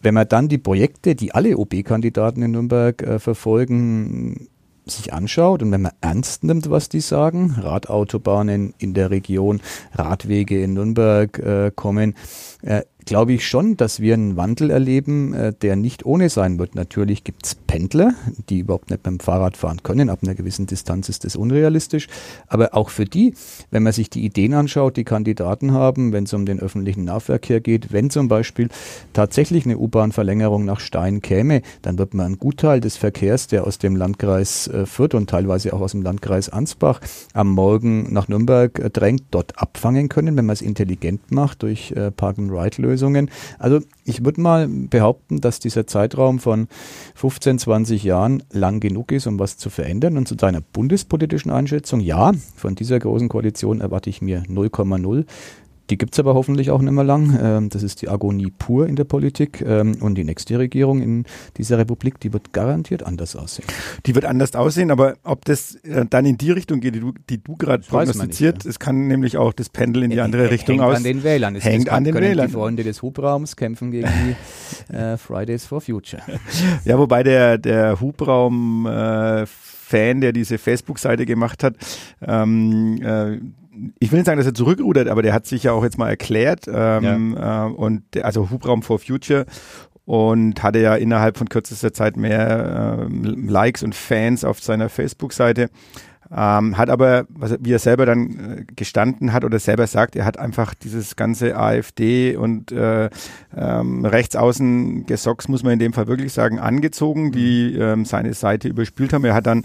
wenn 0.09 0.15
man 0.15 0.27
dann 0.27 0.49
die 0.49 0.57
Projekte, 0.57 1.15
die 1.15 1.35
alle 1.35 1.59
OB-Kandidaten 1.59 2.41
in 2.41 2.53
Nürnberg 2.53 3.03
äh, 3.03 3.19
verfolgen, 3.19 4.49
sich 4.87 5.13
anschaut 5.13 5.63
und 5.63 5.71
wenn 5.71 5.83
man 5.83 5.93
ernst 6.01 6.45
nimmt, 6.45 6.71
was 6.71 6.89
die 6.89 7.01
sagen, 7.01 7.57
Radautobahnen 7.61 8.73
in 8.79 8.95
der 8.95 9.11
Region, 9.11 9.61
Radwege 9.93 10.63
in 10.63 10.73
Nürnberg 10.73 11.39
äh, 11.39 11.71
kommen, 11.75 12.15
äh, 12.63 12.85
glaube 13.09 13.33
ich 13.33 13.49
schon, 13.49 13.79
dass 13.79 14.01
wir 14.01 14.13
einen 14.13 14.37
Wandel 14.37 14.71
erleben, 14.71 15.33
äh, 15.33 15.55
der 15.55 15.77
nicht 15.77 16.05
ohne 16.05 16.29
sein 16.29 16.59
wird. 16.59 16.75
Natürlich 16.75 17.25
gibt 17.25 17.47
es 17.47 17.55
Pendler, 17.55 18.13
die 18.51 18.59
überhaupt 18.59 18.91
nicht 18.91 18.99
mit 19.05 19.07
dem 19.07 19.21
Fahrrad 19.21 19.57
fahren 19.57 19.83
können. 19.83 20.11
Ab 20.11 20.19
einer 20.23 20.35
gewissen 20.35 20.67
Distanz 20.67 21.09
ist 21.09 21.25
das 21.25 21.35
unrealistisch. 21.35 22.07
Aber 22.49 22.75
auch 22.75 22.91
für 22.91 23.07
die, 23.07 23.33
wenn 23.71 23.83
man 23.83 23.95
sich 23.95 24.11
die 24.11 24.25
Ideen 24.27 24.53
anschaut, 24.53 24.99
die 24.99 25.05
Kandidaten 25.05 25.73
haben, 25.73 26.13
wenn 26.13 26.25
es 26.25 26.35
um 26.35 26.45
den 26.45 26.61
öffentlichen 26.61 27.05
Nahverkehr 27.05 27.61
geht, 27.61 27.93
wenn 27.93 28.11
zum 28.11 28.29
Beispiel 28.29 28.69
tatsächlich 29.15 29.65
eine 29.65 29.79
U-Bahn-Verlängerung 29.79 30.67
nach 30.67 30.81
Stein 30.81 31.23
käme, 31.23 31.63
dann 31.81 31.97
wird 31.97 32.13
man 32.13 32.27
einen 32.27 32.39
Gutteil 32.39 32.81
des 32.81 32.99
Verkehrs, 32.99 33.47
der 33.47 33.67
aus 33.67 33.79
dem 33.79 33.97
Landkreis 33.97 34.69
äh, 34.69 34.85
Fürth 34.85 35.15
und 35.15 35.31
teilweise 35.31 35.73
auch 35.73 35.81
aus 35.81 35.93
dem 35.93 36.03
Landkreis 36.03 36.51
Ansbach 36.51 37.01
am 37.33 37.49
Morgen 37.49 38.13
nach 38.13 38.29
Nürnberg 38.29 38.79
äh, 38.79 38.91
drängt, 38.91 39.23
dort 39.31 39.59
abfangen 39.59 40.11
können, 40.11 40.37
wenn 40.37 40.45
man 40.45 40.53
es 40.53 40.61
intelligent 40.63 41.33
macht 41.33 41.63
durch 41.63 41.95
Park-and-Ride-Lösungen 42.17 42.98
Lösungen. 42.99 43.31
Also 43.59 43.81
ich 44.05 44.25
würde 44.25 44.41
mal 44.41 44.69
behaupten, 44.69 45.41
dass 45.41 45.61
dieser 45.61 45.87
Zeitraum 45.87 46.41
von 46.41 46.67
15, 47.15 47.59
20 47.61 48.03
Jahren 48.03 48.43
lang 48.51 48.81
genug 48.81 49.13
ist, 49.13 49.27
um 49.27 49.39
was 49.39 49.57
zu 49.57 49.71
verändern. 49.71 50.17
Und 50.17 50.27
zu 50.27 50.35
deiner 50.35 50.61
bundespolitischen 50.61 51.53
Einschätzung, 51.53 52.01
ja, 52.01 52.33
von 52.57 52.75
dieser 52.75 52.99
großen 52.99 53.29
Koalition 53.29 53.81
erwarte 53.81 54.11
ich 54.11 54.21
mir 54.21 54.43
0,0 54.43 55.25
Die 55.91 55.97
gibt 55.97 56.15
es 56.15 56.21
aber 56.21 56.35
hoffentlich 56.35 56.71
auch 56.71 56.81
nicht 56.81 56.93
mehr 56.93 57.05
lang. 57.05 57.39
Ähm, 57.41 57.69
das 57.71 57.83
ist 57.83 58.03
die 58.03 58.09
Agonie 58.09 58.53
pur 58.57 58.87
in 58.87 58.97
der 58.97 59.05
Politik. 59.05 59.63
Ähm, 59.63 59.97
und 60.01 60.17
die 60.17 60.25
nächste 60.25 60.59
Regierung 60.59 61.01
in 61.01 61.25
dieser 61.57 61.79
Republik, 61.79 62.21
die 62.21 62.33
wird 62.33 62.53
garantiert 62.53 63.03
anders 63.03 63.37
aussehen. 63.37 63.67
Die 64.07 64.15
wird 64.15 64.25
anders 64.25 64.55
aussehen, 64.55 64.91
aber 64.91 65.17
ob 65.25 65.45
das 65.45 65.77
äh, 65.77 66.05
dann 66.09 66.27
in 66.27 66.37
die 66.37 66.51
Richtung 66.51 66.81
geht, 66.81 66.95
die 66.95 67.01
du, 67.01 67.13
die 67.31 67.43
du 67.43 67.57
gerade 67.57 67.83
prognostiziert, 67.83 68.67
es 68.67 68.79
kann 68.79 69.07
nämlich 69.07 69.37
auch 69.37 69.53
das 69.53 69.71
Pendel 69.71 70.05
in 70.05 70.11
die 70.11 70.21
andere 70.21 70.47
H 70.47 70.51
Richtung 70.51 70.77
hängt 70.77 70.91
aus. 70.91 70.97
an 70.97 71.05
den 71.05 71.23
Wählern. 71.23 71.57
Es 71.57 71.65
hängt 71.65 71.89
an 71.89 72.05
den 72.05 72.15
Wählern. 72.15 72.47
Die 72.49 72.53
Freunde 72.53 72.85
des 72.85 73.03
Hubraums 73.03 73.57
kämpfen 73.57 73.91
gegen 73.91 74.09
die 74.89 74.93
äh, 74.95 75.17
Fridays 75.17 75.65
for 75.65 75.81
Future. 75.81 76.23
Ja, 76.85 76.99
wobei 76.99 77.23
der, 77.23 77.59
der 77.59 78.01
Hubraum 78.01 78.87
äh, 78.87 79.47
Fan, 79.47 80.21
der 80.21 80.33
diese 80.33 80.59
Facebook-Seite 80.59 81.25
gemacht 81.25 81.65
hat, 81.65 81.77
ähm, 82.21 83.01
äh, 83.03 83.39
ich 83.99 84.11
will 84.11 84.19
nicht 84.19 84.27
sagen, 84.27 84.39
dass 84.39 84.47
er 84.47 84.55
zurückrudert, 84.55 85.09
aber 85.09 85.23
der 85.23 85.33
hat 85.33 85.47
sich 85.47 85.65
ja 85.65 85.73
auch 85.73 85.85
jetzt 85.85 85.99
mal 85.99 86.09
erklärt 86.09 86.65
ähm, 86.73 87.37
äh, 87.37 87.65
und 87.65 88.03
der, 88.15 88.25
also 88.25 88.51
Hubraum 88.51 88.83
for 88.83 88.99
Future 88.99 89.47
und 90.05 90.63
hatte 90.63 90.79
ja 90.79 90.95
innerhalb 90.95 91.37
von 91.37 91.49
kürzester 91.49 91.93
Zeit 91.93 92.17
mehr 92.17 93.07
ähm, 93.07 93.47
Likes 93.49 93.83
und 93.83 93.95
Fans 93.95 94.45
auf 94.45 94.61
seiner 94.61 94.89
Facebook-Seite. 94.89 95.69
Ähm, 96.31 96.77
hat 96.77 96.91
aber, 96.91 97.25
was, 97.31 97.57
wie 97.61 97.73
er 97.73 97.79
selber 97.79 98.05
dann 98.05 98.59
äh, 98.59 98.65
gestanden 98.77 99.33
hat 99.33 99.45
oder 99.45 99.59
selber 99.59 99.87
sagt, 99.87 100.15
er 100.15 100.27
hat 100.27 100.39
einfach 100.39 100.75
dieses 100.75 101.17
ganze 101.17 101.57
AfD 101.57 102.37
und 102.37 102.71
äh, 102.71 103.09
ähm, 103.57 104.05
rechtsaußen 104.05 105.07
Gesocks, 105.07 105.49
muss 105.49 105.63
man 105.63 105.75
in 105.75 105.79
dem 105.79 105.95
Fall 105.95 106.07
wirklich 106.07 106.35
sagen, 106.35 106.59
angezogen, 106.59 107.33
die 107.33 107.75
ähm, 107.75 108.05
seine 108.05 108.35
Seite 108.35 108.69
überspült 108.69 109.15
haben. 109.15 109.25
Er 109.25 109.35
hat 109.35 109.47
dann 109.47 109.65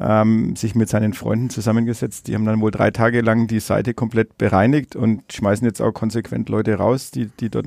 ähm, 0.00 0.56
sich 0.56 0.74
mit 0.74 0.88
seinen 0.88 1.12
Freunden 1.12 1.50
zusammengesetzt. 1.50 2.28
Die 2.28 2.34
haben 2.34 2.44
dann 2.44 2.60
wohl 2.60 2.70
drei 2.70 2.90
Tage 2.90 3.20
lang 3.20 3.46
die 3.46 3.60
Seite 3.60 3.94
komplett 3.94 4.38
bereinigt 4.38 4.96
und 4.96 5.32
schmeißen 5.32 5.66
jetzt 5.66 5.80
auch 5.80 5.92
konsequent 5.92 6.48
Leute 6.48 6.74
raus, 6.74 7.10
die, 7.10 7.26
die 7.40 7.50
dort 7.50 7.66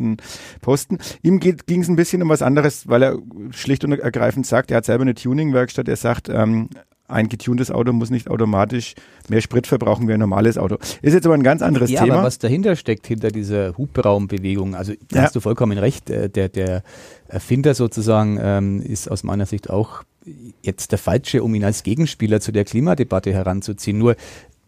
posten. 0.62 0.98
Ihm 1.22 1.40
ging 1.40 1.82
es 1.82 1.90
ein 1.90 1.96
bisschen 1.96 2.22
um 2.22 2.30
was 2.30 2.42
anderes, 2.42 2.88
weil 2.88 3.04
er 3.04 3.18
schlicht 3.52 3.84
und 3.84 3.92
ergreifend 3.94 4.46
sagt, 4.46 4.72
er 4.72 4.78
hat 4.78 4.86
selber 4.86 5.04
eine 5.04 5.16
Tuning-Werkstatt. 5.16 5.88
Er 5.88 5.96
sagt, 5.96 6.30
ähm, 6.30 6.70
ein 7.12 7.30
getuntes 7.30 7.72
Auto 7.72 7.92
muss 7.94 8.10
nicht 8.10 8.30
automatisch 8.30 8.96
mehr 9.28 9.42
Sprit 9.42 9.68
verbrauchen 9.68 10.08
wie 10.08 10.14
ein 10.14 10.20
normales 10.20 10.58
Auto. 10.58 10.78
Ist 11.02 11.14
jetzt 11.14 11.26
aber 11.26 11.36
ein 11.36 11.44
ganz 11.44 11.62
anderes 11.62 11.92
ja, 11.92 12.02
Thema. 12.04 12.16
aber 12.16 12.24
was 12.24 12.40
dahinter 12.40 12.76
steckt, 12.76 13.06
hinter 13.06 13.30
dieser 13.30 13.78
Hubraumbewegung, 13.78 14.76
also 14.76 14.94
da 15.10 15.18
Ja. 15.18 15.24
hast 15.24 15.36
du 15.36 15.42
vollkommen 15.42 15.78
recht, 15.78 16.10
äh, 16.10 16.30
der, 16.30 16.50
der 16.50 16.84
Erfinder 17.28 17.74
sozusagen 17.74 18.40
ähm, 18.42 18.82
ist 18.82 19.12
aus 19.12 19.24
meiner 19.24 19.46
Sicht 19.46 19.70
auch 19.70 20.04
jetzt 20.62 20.92
der 20.92 21.00
Falsche, 21.00 21.44
um 21.44 21.56
ihn 21.56 21.64
als 21.64 21.84
Gegenspieler 21.84 22.42
zu 22.42 22.52
der 22.52 22.66
Klimadebatte 22.66 23.34
heranzuziehen. 23.34 23.98
Nur 23.98 24.16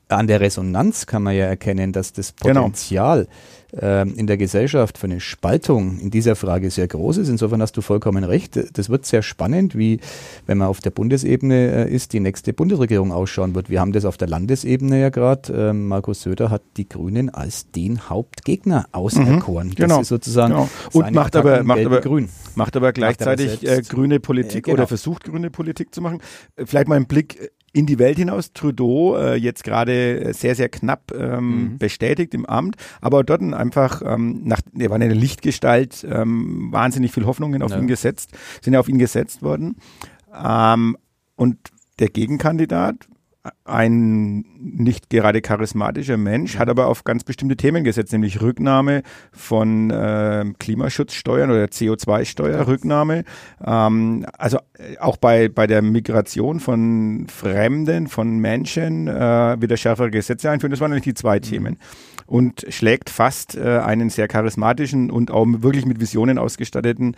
an 0.09 0.27
der 0.27 0.41
Resonanz 0.41 1.05
kann 1.05 1.23
man 1.23 1.35
ja 1.35 1.45
erkennen, 1.45 1.91
dass 1.91 2.13
das 2.13 2.33
Genau. 2.41 2.61
Potenzial 2.63 3.27
ähm, 3.79 4.13
in 4.15 4.27
der 4.27 4.37
Gesellschaft 4.37 4.99
für 4.99 5.07
eine 5.07 5.19
Spaltung 5.19 5.97
in 5.99 6.11
dieser 6.11 6.35
Frage 6.35 6.69
sehr 6.69 6.87
groß 6.87 7.17
ist. 7.17 7.29
Insofern 7.29 7.59
hast 7.61 7.75
du 7.75 7.81
vollkommen 7.81 8.23
recht. 8.23 8.59
Das 8.77 8.89
wird 8.89 9.05
sehr 9.07 9.23
spannend, 9.23 9.75
wie, 9.75 9.99
wenn 10.45 10.59
man 10.59 10.67
auf 10.67 10.79
der 10.81 10.91
Bundesebene 10.91 11.87
äh, 11.87 11.91
ist, 11.91 12.13
die 12.13 12.19
nächste 12.19 12.53
Bundesregierung 12.53 13.11
ausschauen 13.11 13.55
wird. 13.55 13.71
Wir 13.71 13.79
haben 13.81 13.91
das 13.93 14.05
auf 14.05 14.17
der 14.17 14.27
Landesebene 14.27 15.01
ja 15.01 15.09
gerade. 15.09 15.51
Ähm, 15.69 15.87
Markus 15.87 16.21
Söder 16.21 16.51
hat 16.51 16.61
die 16.77 16.87
Grünen 16.87 17.31
als 17.31 17.71
den 17.71 18.09
Hauptgegner 18.09 18.85
auserkoren. 18.91 19.71
genau. 19.71 19.95
Das 19.95 20.01
ist 20.03 20.09
sozusagen 20.09 20.53
Genau. 20.53 20.69
Und 20.91 21.11
macht 21.13 21.35
aber- 21.35 21.51
Attacken 21.53 21.67
macht 21.67 21.79
aber- 21.79 21.89
gelb-grün. 22.01 22.29
macht 22.53 22.75
aber 22.75 22.93
gleichzeitig 22.93 23.63
äh, 23.63 23.67
selbst. 23.67 23.89
grüne 23.89 24.19
Politik 24.19 24.57
Äh, 24.67 24.71
genau. 24.71 24.73
oder 24.75 24.87
versucht 24.87 25.23
grüne 25.23 25.49
Politik 25.49 25.95
zu 25.95 26.01
machen. 26.01 26.19
Äh, 26.57 26.65
Vielleicht 26.67 26.87
mal 26.87 26.95
einen 26.95 27.07
Blick 27.07 27.51
in 27.73 27.85
die 27.87 27.99
Welt 27.99 28.17
hinaus. 28.17 28.53
Trudeau 28.53 29.17
äh, 29.17 29.35
jetzt 29.35 29.63
gerade 29.63 30.31
sehr, 30.33 30.55
sehr 30.55 30.69
knapp 30.69 31.11
ähm, 31.13 31.63
Mhm. 31.73 31.77
bestätigt 31.79 32.33
im 32.35 32.45
Amt, 32.45 32.75
aber 33.01 33.23
dort 33.23 33.41
einfach, 33.41 34.01
ähm, 34.05 34.41
nach, 34.45 34.61
er 34.77 34.89
war 34.91 34.95
eine 34.95 35.13
Lichtgestalt, 35.13 36.05
ähm, 36.09 36.69
wahnsinnig 36.71 37.11
viel 37.11 37.25
Hoffnungen 37.25 37.61
auf 37.63 37.71
Ja. 37.71 37.79
ihn 37.79 37.87
gesetzt, 37.87 38.31
sind 38.61 38.73
ja 38.73 38.79
auf 38.79 38.87
ihn 38.89 38.99
gesetzt 38.99 39.41
worden. 39.41 39.75
Ähm, 40.33 40.97
und 41.35 41.57
der 41.99 42.09
Gegenkandidat, 42.09 43.07
ein 43.65 44.45
nicht 44.57 45.09
gerade 45.09 45.41
charismatischer 45.41 46.17
Mensch, 46.17 46.57
hat 46.57 46.69
aber 46.69 46.87
auf 46.87 47.03
ganz 47.03 47.23
bestimmte 47.25 47.57
Themen 47.57 47.83
gesetzt, 47.83 48.13
nämlich 48.13 48.41
Rücknahme 48.41 49.03
von 49.33 49.89
äh, 49.89 50.45
Klimaschutzsteuern 50.59 51.51
oder 51.51 51.65
CO2-Steuer, 51.65 52.67
Rücknahme. 52.67 53.25
Ähm, 53.65 54.25
also 54.37 54.59
äh, 54.77 54.97
auch 54.99 55.17
bei, 55.17 55.49
bei 55.49 55.67
der 55.67 55.81
Migration 55.81 56.61
von 56.61 57.27
Fremden, 57.27 58.07
von 58.07 58.37
Menschen 58.37 59.07
äh, 59.07 59.61
wieder 59.61 59.75
schärfere 59.75 60.09
Gesetze 60.09 60.49
einführen. 60.49 60.71
Das 60.71 60.79
waren 60.79 60.91
eigentlich 60.91 61.03
die 61.03 61.13
zwei 61.13 61.39
Themen. 61.39 61.77
Und 62.25 62.65
schlägt 62.69 63.09
fast 63.09 63.55
äh, 63.55 63.79
einen 63.79 64.09
sehr 64.09 64.27
charismatischen 64.27 65.11
und 65.11 65.31
auch 65.31 65.45
wirklich 65.47 65.85
mit 65.85 65.99
Visionen 65.99 66.37
ausgestatteten 66.37 67.15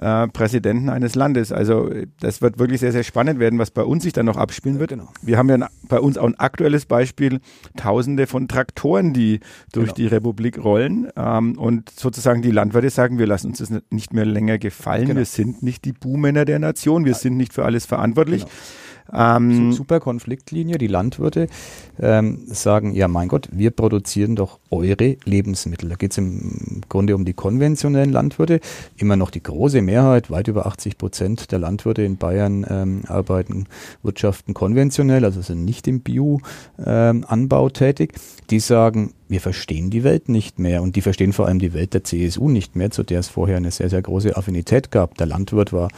äh, 0.00 0.28
Präsidenten 0.28 0.88
eines 0.88 1.14
Landes. 1.14 1.52
Also 1.52 1.90
äh, 1.90 2.06
das 2.20 2.40
wird 2.42 2.58
wirklich 2.58 2.80
sehr, 2.80 2.92
sehr 2.92 3.02
spannend 3.04 3.38
werden, 3.40 3.58
was 3.58 3.70
bei 3.70 3.82
uns 3.82 4.04
sich 4.04 4.12
dann 4.12 4.26
noch 4.26 4.36
abspielen 4.36 4.78
wird. 4.78 4.90
Genau. 4.90 5.08
Wir 5.22 5.38
haben 5.38 5.48
ja 5.48 5.56
ein, 5.56 5.64
bei 5.88 5.98
uns 6.00 6.18
auch 6.18 6.26
ein 6.26 6.38
aktuelles 6.38 6.86
Beispiel, 6.86 7.40
tausende 7.76 8.26
von 8.26 8.48
Traktoren, 8.48 9.12
die 9.12 9.40
durch 9.72 9.86
Genau. 9.86 9.94
die 9.96 10.06
Republik 10.06 10.62
rollen 10.62 11.08
ähm, 11.16 11.58
und 11.58 11.90
sozusagen 11.90 12.42
die 12.42 12.50
Landwirte 12.50 12.90
sagen, 12.90 13.18
wir 13.18 13.26
lassen 13.26 13.48
uns 13.48 13.58
das 13.58 13.72
nicht 13.90 14.12
mehr 14.12 14.24
länger 14.24 14.58
gefallen, 14.58 15.06
Genau. 15.08 15.18
wir 15.18 15.24
sind 15.26 15.62
nicht 15.62 15.84
die 15.84 15.92
Buhmänner 15.92 16.44
der 16.44 16.58
Nation, 16.58 17.04
wir 17.04 17.14
sind 17.14 17.36
nicht 17.36 17.52
für 17.52 17.64
alles 17.64 17.86
verantwortlich. 17.86 18.44
Ähm, 19.12 19.72
Super 19.72 20.00
Konfliktlinie. 20.00 20.78
Die 20.78 20.86
Landwirte 20.86 21.48
ähm, 22.00 22.40
sagen, 22.46 22.94
ja 22.94 23.08
mein 23.08 23.28
Gott, 23.28 23.48
wir 23.52 23.70
produzieren 23.70 24.36
doch 24.36 24.58
eure 24.70 25.16
Lebensmittel. 25.24 25.88
Da 25.88 25.96
geht 25.96 26.12
es 26.12 26.18
im 26.18 26.80
Grunde 26.88 27.14
um 27.14 27.24
die 27.24 27.34
konventionellen 27.34 28.10
Landwirte. 28.10 28.60
Immer 28.96 29.16
noch 29.16 29.30
die 29.30 29.42
große 29.42 29.82
Mehrheit, 29.82 30.30
weit 30.30 30.48
über 30.48 30.66
80 30.66 30.98
Prozent 30.98 31.52
der 31.52 31.58
Landwirte 31.58 32.02
in 32.02 32.16
Bayern 32.16 32.66
ähm, 32.68 33.02
arbeiten, 33.06 33.66
wirtschaften 34.02 34.54
konventionell, 34.54 35.24
also 35.24 35.42
sind 35.42 35.64
nicht 35.64 35.86
im 35.86 36.00
Bio-Anbau 36.00 37.68
tätig. 37.68 38.14
Die 38.50 38.60
sagen, 38.60 39.12
wir 39.28 39.40
verstehen 39.40 39.90
die 39.90 40.04
Welt 40.04 40.28
nicht 40.28 40.58
mehr 40.58 40.82
und 40.82 40.96
die 40.96 41.00
verstehen 41.00 41.32
vor 41.32 41.46
allem 41.46 41.58
die 41.58 41.72
Welt 41.72 41.94
der 41.94 42.04
CSU 42.04 42.48
nicht 42.48 42.76
mehr, 42.76 42.90
zu 42.90 43.02
der 43.02 43.20
es 43.20 43.28
vorher 43.28 43.56
eine 43.56 43.70
sehr, 43.70 43.90
sehr 43.90 44.02
große 44.02 44.36
Affinität 44.36 44.90
gab. 44.90 45.16
Der 45.16 45.26
Landwirt 45.26 45.72
war 45.72 45.88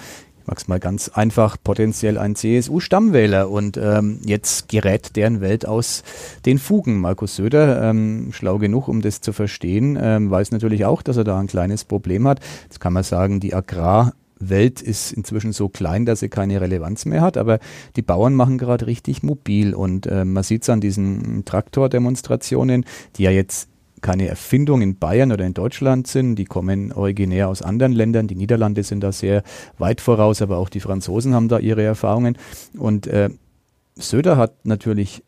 mag's 0.46 0.68
mal 0.68 0.80
ganz 0.80 1.08
einfach, 1.08 1.56
potenziell 1.62 2.18
ein 2.18 2.36
CSU-Stammwähler 2.36 3.50
und 3.50 3.76
ähm, 3.76 4.20
jetzt 4.24 4.68
gerät 4.68 5.16
deren 5.16 5.40
Welt 5.40 5.66
aus 5.66 6.02
den 6.44 6.58
Fugen. 6.58 7.00
Markus 7.00 7.36
Söder, 7.36 7.82
ähm, 7.82 8.32
schlau 8.32 8.58
genug, 8.58 8.88
um 8.88 9.02
das 9.02 9.20
zu 9.20 9.32
verstehen, 9.32 9.98
ähm, 10.00 10.30
weiß 10.30 10.52
natürlich 10.52 10.84
auch, 10.84 11.02
dass 11.02 11.16
er 11.16 11.24
da 11.24 11.38
ein 11.38 11.48
kleines 11.48 11.84
Problem 11.84 12.26
hat. 12.28 12.40
Jetzt 12.64 12.80
kann 12.80 12.92
man 12.92 13.02
sagen, 13.02 13.40
die 13.40 13.54
Agrarwelt 13.54 14.82
ist 14.82 15.12
inzwischen 15.12 15.52
so 15.52 15.68
klein, 15.68 16.06
dass 16.06 16.20
sie 16.20 16.28
keine 16.28 16.60
Relevanz 16.60 17.04
mehr 17.04 17.22
hat, 17.22 17.36
aber 17.36 17.58
die 17.96 18.02
Bauern 18.02 18.34
machen 18.34 18.58
gerade 18.58 18.86
richtig 18.86 19.22
mobil 19.22 19.74
und 19.74 20.06
äh, 20.06 20.24
man 20.24 20.42
sieht 20.42 20.62
es 20.62 20.70
an 20.70 20.80
diesen 20.80 21.44
Traktordemonstrationen, 21.44 22.84
die 23.16 23.24
ja 23.24 23.30
jetzt 23.30 23.68
keine 24.00 24.28
Erfindung 24.28 24.82
in 24.82 24.98
Bayern 24.98 25.32
oder 25.32 25.44
in 25.44 25.54
Deutschland 25.54 26.06
sind. 26.06 26.36
Die 26.36 26.44
kommen 26.44 26.92
originär 26.92 27.48
aus 27.48 27.62
anderen 27.62 27.92
Ländern. 27.92 28.28
Die 28.28 28.34
Niederlande 28.34 28.82
sind 28.82 29.00
da 29.00 29.12
sehr 29.12 29.42
weit 29.78 30.00
voraus, 30.00 30.42
aber 30.42 30.58
auch 30.58 30.68
die 30.68 30.80
Franzosen 30.80 31.34
haben 31.34 31.48
da 31.48 31.58
ihre 31.58 31.82
Erfahrungen. 31.82 32.36
Und 32.76 33.06
äh, 33.06 33.30
Söder 33.96 34.36
hat 34.36 34.64
natürlich 34.64 35.22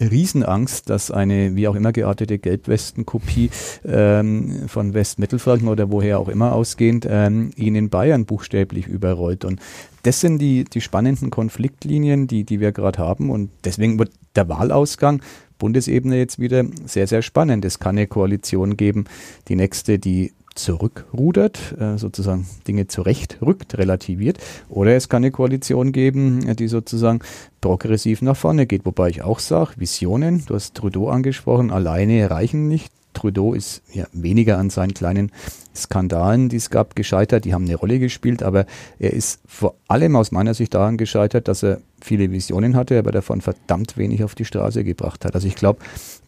Riesenangst, 0.00 0.90
dass 0.90 1.10
eine 1.10 1.56
wie 1.56 1.68
auch 1.68 1.74
immer 1.74 1.92
geartete 1.92 2.38
Gelbwesten-Kopie 2.38 3.50
ähm, 3.86 4.68
von 4.68 4.94
Westmittelfranken 4.94 5.68
oder 5.68 5.90
woher 5.90 6.18
auch 6.18 6.28
immer 6.28 6.52
ausgehend 6.52 7.06
ähm, 7.08 7.50
ihn 7.56 7.74
in 7.74 7.88
Bayern 7.88 8.26
buchstäblich 8.26 8.86
überrollt. 8.86 9.44
Und 9.44 9.60
das 10.02 10.20
sind 10.20 10.38
die, 10.38 10.64
die 10.64 10.80
spannenden 10.80 11.30
Konfliktlinien, 11.30 12.26
die, 12.26 12.44
die 12.44 12.60
wir 12.60 12.72
gerade 12.72 12.98
haben. 12.98 13.30
Und 13.30 13.50
deswegen 13.64 13.98
wird 13.98 14.10
der 14.34 14.48
Wahlausgang 14.48 15.22
Bundesebene 15.58 16.16
jetzt 16.16 16.38
wieder 16.38 16.64
sehr, 16.84 17.06
sehr 17.06 17.22
spannend. 17.22 17.64
Es 17.64 17.78
kann 17.78 17.96
eine 17.96 18.06
Koalition 18.06 18.76
geben, 18.76 19.04
die 19.48 19.56
nächste, 19.56 19.98
die 19.98 20.32
zurückrudert, 20.56 21.76
äh, 21.78 21.98
sozusagen 21.98 22.46
Dinge 22.66 22.86
zurechtrückt, 22.88 23.78
relativiert. 23.78 24.38
Oder 24.68 24.96
es 24.96 25.08
kann 25.08 25.22
eine 25.22 25.30
Koalition 25.30 25.92
geben, 25.92 26.46
äh, 26.48 26.56
die 26.56 26.68
sozusagen 26.68 27.20
progressiv 27.60 28.22
nach 28.22 28.36
vorne 28.36 28.66
geht. 28.66 28.84
Wobei 28.84 29.10
ich 29.10 29.22
auch 29.22 29.38
sage, 29.38 29.74
Visionen, 29.76 30.44
du 30.46 30.54
hast 30.54 30.74
Trudeau 30.74 31.08
angesprochen, 31.08 31.70
alleine 31.70 32.30
reichen 32.30 32.68
nicht. 32.68 32.95
Trudeau 33.16 33.54
ist 33.54 33.82
ja 33.92 34.06
weniger 34.12 34.58
an 34.58 34.70
seinen 34.70 34.94
kleinen 34.94 35.32
Skandalen, 35.74 36.48
die 36.48 36.56
es 36.56 36.70
gab, 36.70 36.94
gescheitert. 36.94 37.44
Die 37.44 37.52
haben 37.54 37.64
eine 37.64 37.74
Rolle 37.74 37.98
gespielt, 37.98 38.42
aber 38.42 38.66
er 38.98 39.12
ist 39.12 39.40
vor 39.46 39.74
allem 39.88 40.14
aus 40.16 40.30
meiner 40.32 40.54
Sicht 40.54 40.74
daran 40.74 40.96
gescheitert, 40.96 41.48
dass 41.48 41.62
er 41.62 41.80
viele 42.00 42.30
Visionen 42.30 42.76
hatte, 42.76 42.98
aber 42.98 43.10
davon 43.12 43.40
verdammt 43.40 43.96
wenig 43.96 44.22
auf 44.22 44.34
die 44.34 44.44
Straße 44.44 44.84
gebracht 44.84 45.24
hat. 45.24 45.34
Also 45.34 45.48
ich 45.48 45.54
glaube, 45.56 45.80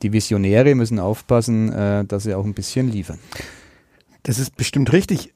die 0.02 0.12
Visionäre 0.12 0.74
müssen 0.74 0.98
aufpassen, 0.98 1.72
äh, 1.72 2.04
dass 2.04 2.24
sie 2.24 2.34
auch 2.34 2.44
ein 2.44 2.54
bisschen 2.54 2.90
liefern. 2.90 3.18
Das 4.24 4.38
ist 4.38 4.56
bestimmt 4.56 4.92
richtig. 4.92 5.32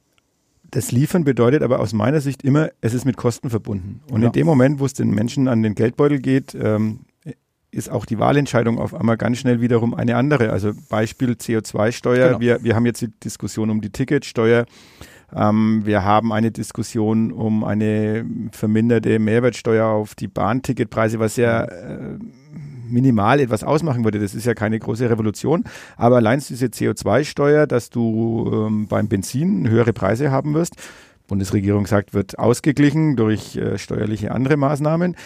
Das 0.70 0.90
Liefern 0.90 1.24
bedeutet 1.24 1.62
aber 1.62 1.80
aus 1.80 1.92
meiner 1.92 2.20
Sicht 2.20 2.42
immer, 2.42 2.70
es 2.80 2.94
ist 2.94 3.04
mit 3.04 3.16
Kosten 3.16 3.50
verbunden. 3.50 4.00
Und 4.10 4.22
Ja. 4.22 4.28
in 4.28 4.32
dem 4.32 4.46
Moment, 4.46 4.80
wo 4.80 4.86
es 4.86 4.94
den 4.94 5.10
Menschen 5.10 5.48
an 5.48 5.62
den 5.62 5.74
Geldbeutel 5.74 6.18
geht, 6.18 6.56
ähm, 6.58 7.00
ist 7.72 7.90
auch 7.90 8.04
die 8.04 8.18
Wahlentscheidung 8.18 8.78
auf 8.78 8.94
einmal 8.94 9.16
ganz 9.16 9.38
schnell 9.38 9.60
wiederum 9.60 9.94
eine 9.94 10.16
andere. 10.16 10.50
Also 10.50 10.72
Beispiel 10.90 11.32
CO2-Steuer. 11.32 12.28
Genau. 12.28 12.40
Wir, 12.40 12.62
wir 12.62 12.76
haben 12.76 12.86
jetzt 12.86 13.00
die 13.00 13.08
Diskussion 13.08 13.70
um 13.70 13.80
die 13.80 13.90
Ticketsteuer. 13.90 14.66
Ähm, 15.34 15.80
wir 15.84 16.04
haben 16.04 16.32
eine 16.32 16.50
Diskussion 16.50 17.32
um 17.32 17.64
eine 17.64 18.26
verminderte 18.52 19.18
Mehrwertsteuer 19.18 19.86
auf 19.86 20.14
die 20.14 20.28
Bahnticketpreise, 20.28 21.18
was 21.18 21.36
ja 21.36 21.64
äh, 21.64 22.18
minimal 22.90 23.40
etwas 23.40 23.64
ausmachen 23.64 24.04
würde. 24.04 24.18
Das 24.18 24.34
ist 24.34 24.44
ja 24.44 24.52
keine 24.52 24.78
große 24.78 25.08
Revolution. 25.08 25.64
Aber 25.96 26.16
allein 26.16 26.40
diese 26.46 26.66
CO2-Steuer, 26.66 27.66
dass 27.66 27.88
du 27.88 28.50
ähm, 28.52 28.86
beim 28.86 29.08
Benzin 29.08 29.68
höhere 29.68 29.94
Preise 29.94 30.30
haben 30.30 30.52
wirst, 30.52 30.76
Bundesregierung 31.32 31.86
sagt, 31.86 32.12
wird 32.12 32.38
ausgeglichen 32.38 33.16
durch 33.16 33.56
äh, 33.56 33.78
steuerliche 33.78 34.32
andere 34.32 34.58
Maßnahmen. 34.58 35.16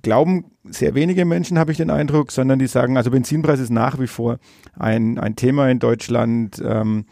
Glauben 0.00 0.52
sehr 0.62 0.94
wenige 0.94 1.24
Menschen, 1.24 1.58
habe 1.58 1.72
ich 1.72 1.76
den 1.76 1.90
Eindruck, 1.90 2.30
sondern 2.30 2.60
die 2.60 2.68
sagen, 2.68 2.96
also 2.96 3.10
Benzinpreis 3.10 3.58
ist 3.58 3.70
nach 3.70 3.98
wie 3.98 4.06
vor 4.06 4.38
ein, 4.78 5.18
ein 5.18 5.34
Thema 5.34 5.68
in 5.68 5.80
Deutschland. 5.80 6.62
Ähm, 6.64 7.06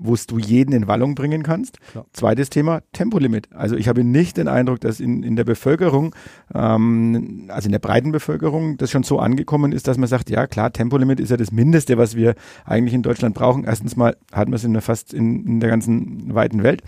wo 0.00 0.16
du 0.26 0.38
jeden 0.38 0.72
in 0.72 0.88
Wallung 0.88 1.14
bringen 1.14 1.42
kannst. 1.42 1.78
Klar. 1.92 2.06
Zweites 2.12 2.50
Thema, 2.50 2.80
Tempolimit. 2.92 3.48
Also 3.54 3.76
ich 3.76 3.86
habe 3.86 4.02
nicht 4.02 4.38
den 4.38 4.48
Eindruck, 4.48 4.80
dass 4.80 4.98
in, 4.98 5.22
in 5.22 5.36
der 5.36 5.44
Bevölkerung, 5.44 6.14
ähm, 6.54 7.44
also 7.48 7.66
in 7.66 7.72
der 7.72 7.78
breiten 7.78 8.10
Bevölkerung, 8.10 8.78
das 8.78 8.90
schon 8.90 9.02
so 9.02 9.18
angekommen 9.18 9.72
ist, 9.72 9.86
dass 9.86 9.98
man 9.98 10.08
sagt, 10.08 10.30
ja 10.30 10.46
klar, 10.46 10.72
Tempolimit 10.72 11.20
ist 11.20 11.30
ja 11.30 11.36
das 11.36 11.52
Mindeste, 11.52 11.98
was 11.98 12.16
wir 12.16 12.34
eigentlich 12.64 12.94
in 12.94 13.02
Deutschland 13.02 13.34
brauchen. 13.34 13.64
Erstens 13.64 13.94
mal 13.96 14.16
hatten 14.32 14.50
wir 14.50 14.56
es 14.56 14.64
in 14.64 14.80
fast 14.80 15.12
in, 15.12 15.46
in 15.46 15.60
der 15.60 15.68
ganzen 15.68 16.34
weiten 16.34 16.62
Welt. 16.62 16.82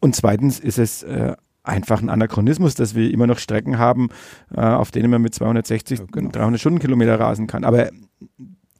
Und 0.00 0.14
zweitens 0.14 0.60
ist 0.60 0.78
es 0.78 1.02
äh, 1.02 1.34
einfach 1.62 2.02
ein 2.02 2.10
Anachronismus, 2.10 2.74
dass 2.74 2.94
wir 2.94 3.10
immer 3.10 3.26
noch 3.26 3.38
Strecken 3.38 3.78
haben, 3.78 4.08
äh, 4.54 4.60
auf 4.60 4.90
denen 4.90 5.10
man 5.10 5.22
mit 5.22 5.34
260, 5.34 6.00
ja, 6.00 6.04
genau. 6.10 6.30
300 6.30 6.60
Stundenkilometer 6.60 7.18
rasen 7.18 7.46
kann. 7.46 7.64
Aber 7.64 7.90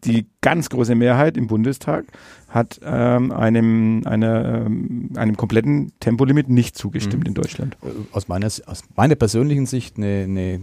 die 0.05 0.27
ganz 0.41 0.69
große 0.69 0.95
Mehrheit 0.95 1.37
im 1.37 1.47
Bundestag 1.47 2.07
hat 2.49 2.81
ähm, 2.85 3.33
einem, 3.33 4.03
eine, 4.05 4.65
ähm, 4.67 5.11
einem 5.15 5.37
kompletten 5.37 5.93
Tempolimit 6.01 6.49
nicht 6.49 6.77
zugestimmt 6.77 7.25
mhm. 7.25 7.29
in 7.29 7.35
Deutschland. 7.35 7.77
Äh, 7.83 7.89
aus 8.13 8.29
meiner, 8.29 8.47
aus 8.47 8.85
meiner 8.97 9.15
persönlichen 9.15 9.67
Sicht 9.67 9.97
eine, 9.97 10.25
eine 10.25 10.61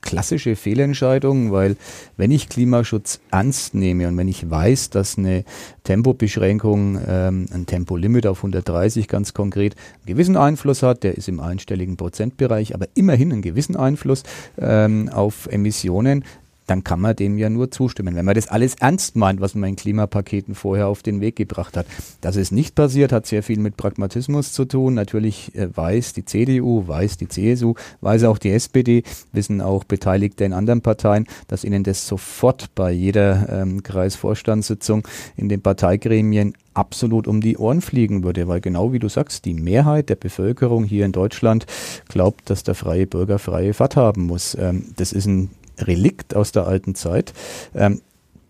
klassische 0.00 0.56
Fehlentscheidung, 0.56 1.52
weil 1.52 1.76
wenn 2.16 2.30
ich 2.30 2.48
Klimaschutz 2.48 3.20
ernst 3.30 3.74
nehme 3.74 4.08
und 4.08 4.16
wenn 4.16 4.28
ich 4.28 4.48
weiß, 4.50 4.90
dass 4.90 5.18
eine 5.18 5.44
Tempobeschränkung, 5.84 6.98
ähm, 7.06 7.46
ein 7.52 7.66
Tempolimit 7.66 8.26
auf 8.26 8.38
130 8.38 9.08
ganz 9.08 9.34
konkret, 9.34 9.76
einen 9.98 10.06
gewissen 10.06 10.36
Einfluss 10.36 10.82
hat, 10.82 11.04
der 11.04 11.16
ist 11.16 11.28
im 11.28 11.40
einstelligen 11.40 11.96
Prozentbereich, 11.96 12.74
aber 12.74 12.86
immerhin 12.94 13.32
einen 13.32 13.42
gewissen 13.42 13.76
Einfluss 13.76 14.22
ähm, 14.58 15.08
auf 15.08 15.46
Emissionen, 15.46 16.24
dann 16.68 16.84
kann 16.84 17.00
man 17.00 17.16
dem 17.16 17.38
ja 17.38 17.48
nur 17.48 17.70
zustimmen. 17.70 18.14
Wenn 18.14 18.26
man 18.26 18.34
das 18.34 18.48
alles 18.48 18.74
ernst 18.76 19.16
meint, 19.16 19.40
was 19.40 19.54
man 19.54 19.70
in 19.70 19.76
Klimapaketen 19.76 20.54
vorher 20.54 20.86
auf 20.86 21.02
den 21.02 21.20
Weg 21.20 21.36
gebracht 21.36 21.76
hat. 21.76 21.86
Dass 22.20 22.36
es 22.36 22.52
nicht 22.52 22.74
passiert, 22.74 23.10
hat 23.10 23.26
sehr 23.26 23.42
viel 23.42 23.58
mit 23.58 23.76
Pragmatismus 23.76 24.52
zu 24.52 24.66
tun. 24.66 24.94
Natürlich 24.94 25.54
äh, 25.54 25.74
weiß 25.74 26.12
die 26.12 26.26
CDU, 26.26 26.86
weiß 26.86 27.16
die 27.16 27.28
CSU, 27.28 27.74
weiß 28.02 28.24
auch 28.24 28.38
die 28.38 28.50
SPD, 28.50 29.02
wissen 29.32 29.62
auch 29.62 29.84
Beteiligte 29.84 30.44
in 30.44 30.52
anderen 30.52 30.82
Parteien, 30.82 31.26
dass 31.48 31.64
ihnen 31.64 31.84
das 31.84 32.06
sofort 32.06 32.74
bei 32.74 32.92
jeder 32.92 33.48
ähm, 33.50 33.82
Kreisvorstandssitzung 33.82 35.08
in 35.36 35.48
den 35.48 35.62
Parteigremien 35.62 36.52
absolut 36.74 37.26
um 37.26 37.40
die 37.40 37.56
Ohren 37.56 37.80
fliegen 37.80 38.22
würde, 38.22 38.46
weil 38.46 38.60
genau 38.60 38.92
wie 38.92 38.98
du 38.98 39.08
sagst, 39.08 39.46
die 39.46 39.54
Mehrheit 39.54 40.10
der 40.10 40.16
Bevölkerung 40.16 40.84
hier 40.84 41.06
in 41.06 41.12
Deutschland 41.12 41.66
glaubt, 42.08 42.50
dass 42.50 42.62
der 42.62 42.74
freie 42.74 43.06
Bürger 43.06 43.38
freie 43.38 43.72
Fahrt 43.72 43.96
haben 43.96 44.26
muss. 44.26 44.54
Ähm, 44.54 44.84
das 44.96 45.12
ist 45.12 45.26
ein 45.26 45.50
Relikt 45.80 46.34
aus 46.34 46.52
der 46.52 46.66
alten 46.66 46.94
Zeit. 46.94 47.32
Ähm, 47.74 48.00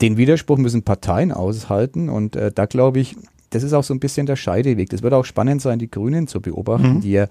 den 0.00 0.16
Widerspruch 0.16 0.58
müssen 0.58 0.82
Parteien 0.82 1.32
aushalten 1.32 2.08
und 2.08 2.36
äh, 2.36 2.52
da 2.54 2.66
glaube 2.66 3.00
ich, 3.00 3.16
das 3.50 3.62
ist 3.62 3.72
auch 3.72 3.82
so 3.82 3.94
ein 3.94 4.00
bisschen 4.00 4.26
der 4.26 4.36
Scheideweg. 4.36 4.90
Das 4.90 5.02
wird 5.02 5.14
auch 5.14 5.24
spannend 5.24 5.62
sein, 5.62 5.78
die 5.78 5.90
Grünen 5.90 6.26
zu 6.26 6.40
beobachten, 6.40 6.96
mhm. 6.96 7.00
die 7.00 7.12
ja 7.12 7.26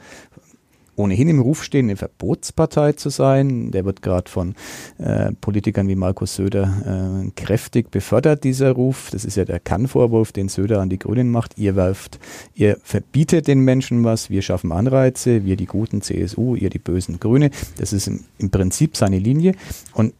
ohnehin 0.98 1.30
im 1.30 1.40
Ruf 1.40 1.64
stehen, 1.64 1.86
eine 1.86 1.96
Verbotspartei 1.96 2.94
zu 2.94 3.10
sein. 3.10 3.72
Der 3.72 3.86
wird 3.86 4.02
gerade 4.02 4.30
von 4.30 4.56
äh, 4.98 5.32
Politikern 5.40 5.88
wie 5.88 5.96
Markus 5.96 6.36
Söder 6.36 7.24
äh, 7.26 7.32
kräftig 7.36 7.92
befördert, 7.92 8.44
dieser 8.44 8.72
Ruf. 8.72 9.10
Das 9.12 9.24
ist 9.24 9.38
ja 9.38 9.46
der 9.46 9.60
Kannvorwurf, 9.60 10.32
den 10.32 10.50
Söder 10.50 10.82
an 10.82 10.90
die 10.90 11.00
Grünen 11.00 11.32
macht. 11.32 11.58
Ihr 11.58 11.76
werft, 11.76 12.20
ihr 12.56 12.78
verbietet 12.84 13.48
den 13.48 13.60
Menschen 13.62 14.04
was, 14.04 14.30
wir 14.30 14.42
schaffen 14.42 14.72
Anreize, 14.72 15.46
wir 15.46 15.56
die 15.56 15.68
guten 15.68 16.02
CSU, 16.02 16.56
ihr 16.56 16.70
die 16.70 16.80
bösen 16.80 17.20
Grüne. 17.20 17.52
Das 17.78 17.94
ist 17.94 18.08
im, 18.08 18.26
im 18.40 18.50
Prinzip 18.50 18.98
seine 18.98 19.20
Linie. 19.20 19.54
Und 19.94 20.14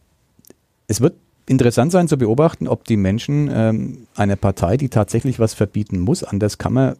es 0.86 1.00
wird 1.00 1.14
interessant 1.46 1.92
sein 1.92 2.08
zu 2.08 2.18
beobachten, 2.18 2.68
ob 2.68 2.84
die 2.84 2.96
Menschen 2.96 3.50
ähm, 3.52 4.06
einer 4.14 4.36
Partei, 4.36 4.76
die 4.76 4.88
tatsächlich 4.88 5.38
was 5.38 5.54
verbieten 5.54 5.98
muss, 5.98 6.22
anders 6.22 6.58
kann 6.58 6.72
man 6.72 6.96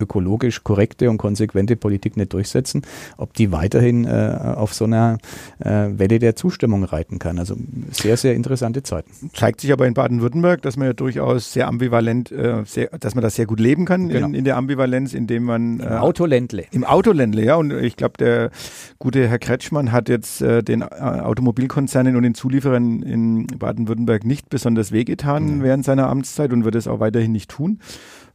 ökologisch 0.00 0.64
korrekte 0.64 1.10
und 1.10 1.18
konsequente 1.18 1.76
Politik 1.76 2.16
nicht 2.16 2.32
durchsetzen, 2.32 2.82
ob 3.16 3.34
die 3.34 3.52
weiterhin 3.52 4.04
äh, 4.04 4.38
auf 4.56 4.74
so 4.74 4.84
einer 4.84 5.18
äh, 5.58 5.88
Welle 5.90 6.18
der 6.18 6.36
Zustimmung 6.36 6.84
reiten 6.84 7.18
kann. 7.18 7.38
Also 7.38 7.56
sehr, 7.90 8.16
sehr 8.16 8.34
interessante 8.34 8.82
Zeiten. 8.82 9.10
Zeigt 9.34 9.60
sich 9.60 9.72
aber 9.72 9.86
in 9.86 9.94
Baden-Württemberg, 9.94 10.62
dass 10.62 10.76
man 10.76 10.86
ja 10.88 10.92
durchaus 10.92 11.52
sehr 11.52 11.68
ambivalent, 11.68 12.32
äh, 12.32 12.62
sehr, 12.64 12.88
dass 12.98 13.14
man 13.14 13.22
das 13.22 13.36
sehr 13.36 13.46
gut 13.46 13.60
leben 13.60 13.84
kann 13.84 14.08
genau. 14.08 14.26
in, 14.28 14.34
in, 14.34 14.44
der 14.44 14.56
Ambivalenz, 14.56 15.14
indem 15.14 15.44
man 15.44 15.80
Im 15.80 15.86
äh, 15.86 15.90
Autoländle. 15.96 16.64
Im 16.70 16.84
Autoländle, 16.84 17.44
ja. 17.44 17.56
Und 17.56 17.72
ich 17.72 17.96
glaube, 17.96 18.14
der 18.18 18.50
gute 18.98 19.28
Herr 19.28 19.38
Kretschmann 19.38 19.92
hat 19.92 20.08
jetzt 20.08 20.42
äh, 20.42 20.62
den 20.62 20.82
äh, 20.82 20.84
Automobilkonzernen 20.84 22.16
und 22.16 22.22
den 22.22 22.34
Zulieferern 22.34 23.02
in 23.02 23.46
Baden-Württemberg 23.46 24.24
nicht 24.24 24.48
besonders 24.50 24.92
wehgetan 24.92 25.58
mhm. 25.58 25.62
während 25.62 25.84
seiner 25.84 26.08
Amtszeit 26.08 26.52
und 26.52 26.64
wird 26.64 26.74
es 26.74 26.86
auch 26.86 27.00
weiterhin 27.00 27.32
nicht 27.32 27.50
tun. 27.50 27.80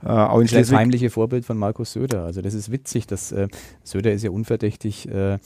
Äh, 0.06 0.10
auch 0.10 0.42
in 0.42 0.48
das 0.48 0.72
heimliche 0.72 1.10
Vorbild 1.10 1.46
von 1.46 1.58
Markus 1.58 1.94
Söder. 1.94 2.24
Also 2.24 2.42
das 2.42 2.54
ist 2.54 2.72
witzig, 2.72 3.08
dass 3.08 3.32
äh, 3.32 3.48
Söder 3.84 4.12
ist 4.12 4.24
ja 4.24 4.32
unverdächtig, 4.32 5.08
äh, 5.10 5.38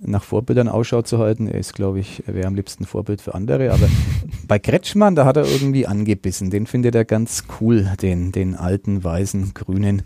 nach 0.00 0.22
Vorbildern 0.22 0.68
Ausschau 0.68 1.02
zu 1.02 1.18
halten. 1.18 1.48
Er 1.48 1.58
ist, 1.58 1.74
glaube 1.74 1.98
ich, 1.98 2.22
er 2.26 2.34
wäre 2.34 2.46
am 2.46 2.54
liebsten 2.54 2.84
Vorbild 2.84 3.20
für 3.20 3.34
andere. 3.34 3.72
Aber 3.72 3.88
bei 4.48 4.58
Kretschmann, 4.58 5.16
da 5.16 5.24
hat 5.24 5.36
er 5.36 5.46
irgendwie 5.46 5.86
angebissen. 5.86 6.50
Den 6.50 6.66
findet 6.66 6.94
er 6.94 7.04
ganz 7.04 7.44
cool, 7.60 7.90
den, 8.00 8.30
den 8.30 8.54
alten, 8.54 9.02
weißen, 9.02 9.54
grünen 9.54 10.02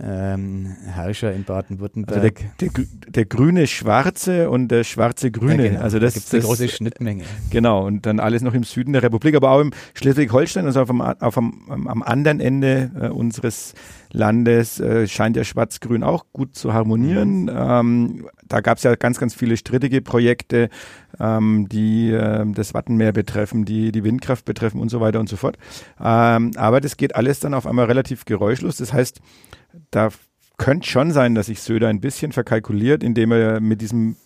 ähm, 0.00 0.74
Herrscher 0.86 1.32
in 1.32 1.44
Baden-Württemberg. 1.44 2.16
Also 2.16 2.30
der, 2.58 2.68
der, 2.68 2.84
der, 3.08 3.24
grüne 3.26 3.66
Schwarze 3.66 4.48
und 4.48 4.68
der 4.68 4.84
schwarze 4.84 5.30
Grüne. 5.30 5.64
Ja, 5.64 5.70
genau. 5.70 5.82
Also 5.82 5.98
das 5.98 6.16
ist 6.16 6.32
eine 6.32 6.42
große 6.42 6.68
Schnittmenge. 6.68 7.24
Genau. 7.50 7.86
Und 7.86 8.06
dann 8.06 8.20
alles 8.20 8.42
noch 8.42 8.54
im 8.54 8.64
Süden 8.64 8.92
der 8.92 9.02
Republik, 9.02 9.34
aber 9.34 9.50
auch 9.50 9.60
im 9.60 9.72
Schleswig-Holstein, 9.94 10.64
also 10.66 10.80
auf 10.80 10.88
dem, 10.88 11.00
auf 11.00 11.34
dem, 11.34 11.88
am 11.88 12.02
anderen 12.02 12.40
Ende 12.40 12.90
äh, 12.98 13.08
unseres 13.08 13.74
Landes 14.12 14.80
äh, 14.80 15.06
scheint 15.08 15.36
ja 15.36 15.44
Schwarz-Grün 15.44 16.02
auch 16.02 16.26
gut 16.32 16.54
zu 16.54 16.72
harmonieren. 16.72 17.44
Mhm. 17.44 17.50
Ähm, 17.54 18.26
da 18.52 18.60
gab 18.60 18.78
es 18.78 18.84
ja 18.84 18.94
ganz, 18.94 19.18
ganz 19.18 19.34
viele 19.34 19.56
strittige 19.56 20.02
Projekte, 20.02 20.68
ähm, 21.18 21.68
die 21.70 22.10
äh, 22.10 22.44
das 22.52 22.74
Wattenmeer 22.74 23.12
betreffen, 23.12 23.64
die 23.64 23.92
die 23.92 24.04
Windkraft 24.04 24.44
betreffen 24.44 24.80
und 24.80 24.90
so 24.90 25.00
weiter 25.00 25.20
und 25.20 25.28
so 25.28 25.36
fort. 25.36 25.56
Ähm, 26.00 26.52
aber 26.56 26.80
das 26.80 26.96
geht 26.96 27.16
alles 27.16 27.40
dann 27.40 27.54
auf 27.54 27.66
einmal 27.66 27.86
relativ 27.86 28.24
geräuschlos. 28.24 28.76
Das 28.76 28.92
heißt, 28.92 29.20
da 29.90 30.10
könnte 30.58 30.88
schon 30.88 31.10
sein, 31.12 31.34
dass 31.34 31.46
sich 31.46 31.62
Söder 31.62 31.88
ein 31.88 32.00
bisschen 32.00 32.32
verkalkuliert, 32.32 33.02
indem 33.02 33.32
er 33.32 33.60
mit 33.60 33.80
diesem 33.80 34.16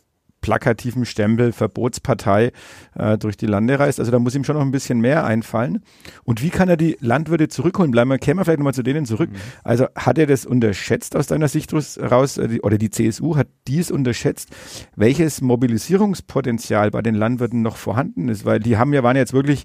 plakativen 0.47 1.05
Stempel 1.05 1.51
Verbotspartei 1.51 2.53
äh, 2.95 3.19
durch 3.19 3.37
die 3.37 3.47
Lande 3.47 3.81
reist. 3.81 3.99
Also 3.99 4.13
da 4.13 4.21
muss 4.21 4.37
ihm 4.37 4.45
schon 4.45 4.55
noch 4.55 4.63
ein 4.63 4.71
bisschen 4.71 5.01
mehr 5.01 5.27
einfallen. 5.27 5.83
Und 6.23 6.41
wie 6.41 6.51
kann 6.51 6.69
er 6.69 6.77
die 6.77 6.97
Landwirte 7.01 7.49
zurückholen? 7.49 7.91
Bleiben 7.91 8.11
wir, 8.11 8.19
kämen 8.19 8.39
wir 8.39 8.45
vielleicht 8.45 8.61
nochmal 8.61 8.73
zu 8.73 8.85
denen 8.85 9.07
zurück. 9.07 9.29
Mhm. 9.29 9.37
Also 9.65 9.89
hat 9.97 10.19
er 10.19 10.27
das 10.27 10.47
unterschätzt 10.47 11.17
aus 11.17 11.27
deiner 11.27 11.49
Sicht 11.49 11.73
raus, 11.73 12.39
äh, 12.39 12.61
oder 12.63 12.79
die 12.79 12.91
CSU 12.91 13.35
hat 13.35 13.49
dies 13.67 13.91
unterschätzt, 13.91 14.51
welches 14.95 15.41
Mobilisierungspotenzial 15.41 16.93
bei 16.93 17.03
den 17.03 17.17
Landwirten 17.17 17.61
noch 17.61 17.77
vorhanden 17.77 18.29
ist? 18.29 18.45
Weil 18.45 18.61
die 18.61 18.77
haben 18.77 18.93
ja, 18.93 19.03
waren 19.03 19.17
jetzt 19.17 19.33
wirklich 19.33 19.65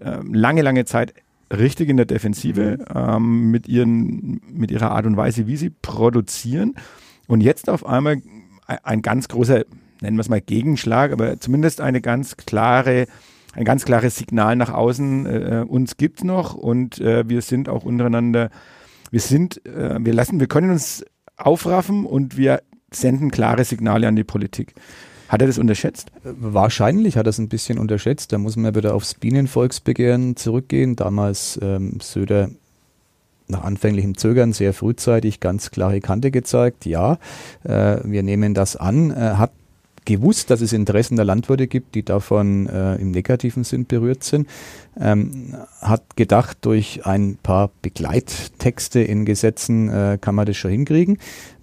äh, 0.00 0.18
lange, 0.30 0.62
lange 0.62 0.84
Zeit 0.84 1.12
richtig 1.52 1.88
in 1.88 1.96
der 1.96 2.06
Defensive 2.06 2.78
mhm. 2.78 2.84
ähm, 2.94 3.50
mit, 3.50 3.66
ihren, 3.66 4.40
mit 4.48 4.70
ihrer 4.70 4.92
Art 4.92 5.06
und 5.06 5.16
Weise, 5.16 5.48
wie 5.48 5.56
sie 5.56 5.70
produzieren. 5.70 6.74
Und 7.26 7.40
jetzt 7.40 7.68
auf 7.68 7.84
einmal 7.84 8.22
ein 8.84 9.02
ganz 9.02 9.28
großer 9.28 9.64
nennen 10.00 10.16
wir 10.16 10.22
es 10.22 10.28
mal 10.28 10.40
Gegenschlag, 10.40 11.12
aber 11.12 11.40
zumindest 11.40 11.80
eine 11.80 12.00
ganz 12.00 12.36
klare, 12.36 13.06
ein 13.54 13.64
ganz 13.64 13.84
klares 13.84 14.16
Signal 14.16 14.56
nach 14.56 14.72
außen, 14.72 15.26
äh, 15.26 15.64
uns 15.66 15.96
gibt's 15.96 16.24
noch 16.24 16.54
und 16.54 17.00
äh, 17.00 17.28
wir 17.28 17.42
sind 17.42 17.68
auch 17.68 17.84
untereinander, 17.84 18.50
wir 19.10 19.20
sind, 19.20 19.64
äh, 19.66 19.98
wir 20.00 20.14
lassen, 20.14 20.40
wir 20.40 20.46
können 20.46 20.70
uns 20.70 21.04
aufraffen 21.36 22.04
und 22.06 22.36
wir 22.36 22.62
senden 22.90 23.30
klare 23.30 23.64
Signale 23.64 24.08
an 24.08 24.16
die 24.16 24.24
Politik. 24.24 24.74
Hat 25.28 25.40
er 25.40 25.46
das 25.46 25.58
unterschätzt? 25.58 26.10
Wahrscheinlich 26.24 27.16
hat 27.16 27.26
er 27.26 27.30
es 27.30 27.38
ein 27.38 27.48
bisschen 27.48 27.78
unterschätzt. 27.78 28.32
Da 28.32 28.38
muss 28.38 28.56
man 28.56 28.74
wieder 28.74 28.94
aufs 28.94 29.14
Bienenvolksbegehren 29.14 30.34
zurückgehen. 30.34 30.96
Damals 30.96 31.56
ähm, 31.62 32.00
Söder 32.00 32.50
nach 33.46 33.62
anfänglichem 33.62 34.16
Zögern 34.16 34.52
sehr 34.52 34.72
frühzeitig 34.72 35.38
ganz 35.38 35.70
klare 35.70 36.00
Kante 36.00 36.32
gezeigt. 36.32 36.84
Ja, 36.84 37.18
äh, 37.62 37.98
wir 38.02 38.24
nehmen 38.24 38.54
das 38.54 38.74
an. 38.74 39.12
Äh, 39.12 39.34
hat 39.36 39.52
gewusst, 40.04 40.50
dass 40.50 40.60
es 40.60 40.72
Interessen 40.72 41.16
der 41.16 41.24
Landwirte 41.24 41.66
gibt, 41.66 41.94
die 41.94 42.04
davon 42.04 42.66
äh, 42.68 42.96
im 42.96 43.10
negativen 43.10 43.64
Sinn 43.64 43.86
berührt 43.86 44.24
sind, 44.24 44.48
ähm, 44.98 45.54
hat 45.80 46.16
gedacht, 46.16 46.58
durch 46.62 47.06
ein 47.06 47.38
paar 47.42 47.70
Begleittexte 47.82 49.00
in 49.00 49.24
Gesetzen 49.24 49.88
äh, 49.88 50.18
kann 50.20 50.34
man 50.34 50.46
das 50.46 50.56
schon 50.56 50.70
hinkriegen. 50.70 51.18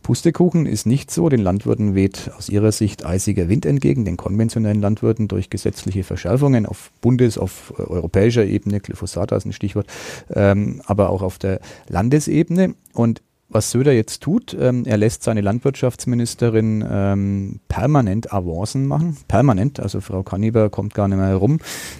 Pustekuchen 0.07 0.65
ist 0.65 0.85
nicht 0.85 1.11
so. 1.11 1.27
Den 1.27 1.41
Landwirten 1.41 1.93
weht 1.93 2.31
aus 2.37 2.47
ihrer 2.47 2.71
Sicht 2.71 3.05
eisiger 3.05 3.49
Wind 3.49 3.65
entgegen, 3.65 4.05
den 4.05 4.15
konventionellen 4.15 4.81
Landwirten 4.81 5.27
durch 5.27 5.49
gesetzliche 5.49 6.05
Verschärfungen 6.05 6.65
auf 6.65 6.91
Bundes-, 7.01 7.37
auf 7.37 7.73
äh, 7.77 7.81
europäischer 7.81 8.45
Ebene, 8.45 8.79
Glyphosat 8.79 9.33
ist 9.33 9.45
ein 9.45 9.51
Stichwort, 9.51 9.87
ähm, 10.33 10.81
aber 10.85 11.09
auch 11.09 11.21
auf 11.21 11.37
der 11.37 11.59
Landesebene. 11.89 12.75
Und 12.93 13.21
was 13.49 13.71
Söder 13.71 13.93
jetzt 13.93 14.21
tut, 14.21 14.55
ähm, 14.59 14.83
er 14.85 14.97
lässt 14.97 15.23
seine 15.23 15.41
Landwirtschaftsministerin 15.41 16.85
ähm, 16.89 17.59
permanent 17.69 18.33
Avancen 18.33 18.87
machen. 18.87 19.17
Permanent, 19.27 19.79
also 19.79 20.01
Frau 20.01 20.21
Kanniber 20.23 20.69
kommt 20.69 20.93
gar 20.93 21.07
nicht 21.07 21.17
mehr 21.17 21.27
herum. 21.27 21.59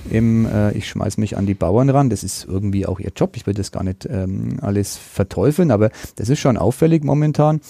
Im, 0.09 0.45
äh, 0.45 0.71
ich 0.73 0.89
schmeiß 0.89 1.17
mich 1.17 1.37
an 1.37 1.45
die 1.45 1.53
Bauern 1.53 1.89
ran. 1.89 2.09
Das 2.09 2.23
ist 2.23 2.45
irgendwie 2.45 2.85
auch 2.85 2.99
ihr 2.99 3.11
Job. 3.15 3.37
Ich 3.37 3.47
will 3.47 3.53
das 3.53 3.71
gar 3.71 3.83
nicht 3.83 4.05
ähm, 4.09 4.57
alles 4.61 4.97
verteufeln, 4.97 5.71
aber 5.71 5.89
das 6.17 6.27
ist 6.27 6.39
schon 6.39 6.57
auffällig 6.57 7.03
momentan. 7.05 7.61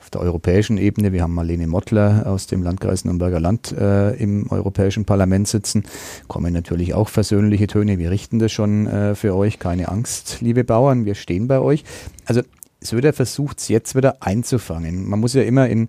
Auf 0.00 0.10
der 0.10 0.22
europäischen 0.22 0.78
Ebene, 0.78 1.12
wir 1.12 1.22
haben 1.22 1.34
Marlene 1.34 1.66
Mottler 1.66 2.24
aus 2.26 2.46
dem 2.46 2.62
Landkreis 2.62 3.04
Nürnberger 3.04 3.38
Land 3.38 3.70
äh, 3.72 4.12
im 4.14 4.50
Europäischen 4.50 5.04
Parlament 5.04 5.46
sitzen, 5.46 5.84
kommen 6.26 6.52
natürlich 6.52 6.94
auch 6.94 7.08
versöhnliche 7.08 7.66
Töne. 7.66 7.98
Wir 7.98 8.10
richten 8.10 8.38
das 8.38 8.50
schon 8.50 8.86
äh, 8.86 9.14
für 9.14 9.36
euch. 9.36 9.58
Keine 9.58 9.88
Angst, 9.88 10.38
liebe 10.40 10.64
Bauern, 10.64 11.04
wir 11.04 11.14
stehen 11.14 11.48
bei 11.48 11.60
euch. 11.60 11.84
Also 12.24 12.40
Söder 12.82 13.12
versucht 13.12 13.60
es 13.60 13.68
jetzt 13.68 13.94
wieder 13.94 14.22
einzufangen. 14.22 15.06
Man 15.06 15.20
muss 15.20 15.34
ja 15.34 15.42
immer 15.42 15.68
in 15.68 15.88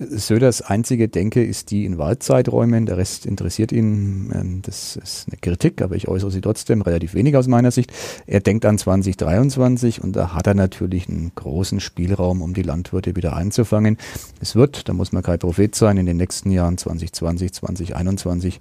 Söders 0.00 0.62
einzige 0.62 1.08
Denke 1.08 1.44
ist 1.44 1.70
die 1.70 1.84
in 1.84 1.98
Wahlzeiträumen, 1.98 2.86
der 2.86 2.96
Rest 2.96 3.26
interessiert 3.26 3.70
ihn. 3.70 4.32
Ähm, 4.34 4.62
das 4.62 4.96
ist 4.96 5.26
eine 5.28 5.38
Kritik, 5.40 5.80
aber 5.80 5.94
ich 5.94 6.08
äußere 6.08 6.32
sie 6.32 6.40
trotzdem 6.40 6.82
relativ 6.82 7.14
wenig 7.14 7.36
aus 7.36 7.46
meiner 7.46 7.70
Sicht. 7.70 7.92
Er 8.26 8.40
denkt 8.40 8.66
an 8.66 8.78
2023 8.78 10.02
und 10.02 10.16
da 10.16 10.34
hat 10.34 10.48
er 10.48 10.54
natürlich 10.54 11.08
einen 11.08 11.32
großen 11.34 11.78
Spielraum, 11.78 12.42
um 12.42 12.54
die 12.54 12.62
Landwirte 12.62 13.14
wieder 13.14 13.36
einzufangen. 13.36 13.96
Es 14.40 14.56
wird, 14.56 14.88
da 14.88 14.92
muss 14.92 15.12
man 15.12 15.22
kein 15.22 15.38
Prophet 15.38 15.74
sein, 15.74 15.96
in 15.96 16.06
den 16.06 16.16
nächsten 16.16 16.50
Jahren 16.50 16.76
2020, 16.76 17.52
2021 17.52 18.60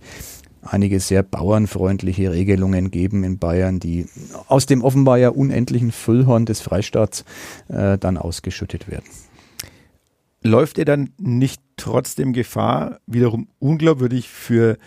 einige 0.63 0.99
sehr 0.99 1.23
bauernfreundliche 1.23 2.31
Regelungen 2.31 2.91
geben 2.91 3.23
in 3.23 3.39
Bayern, 3.39 3.79
die 3.79 4.07
aus 4.47 4.65
dem 4.65 4.81
offenbar 4.83 5.17
ja 5.17 5.29
unendlichen 5.29 5.91
Füllhorn 5.91 6.45
des 6.45 6.61
Freistaats 6.61 7.25
äh, 7.67 7.97
dann 7.97 8.17
ausgeschüttet 8.17 8.89
werden. 8.89 9.05
Läuft 10.41 10.77
er 10.77 10.85
dann 10.85 11.11
nicht 11.17 11.61
trotzdem 11.77 12.33
Gefahr, 12.33 12.99
wiederum 13.07 13.47
unglaubwürdig 13.59 14.29
für 14.29 14.77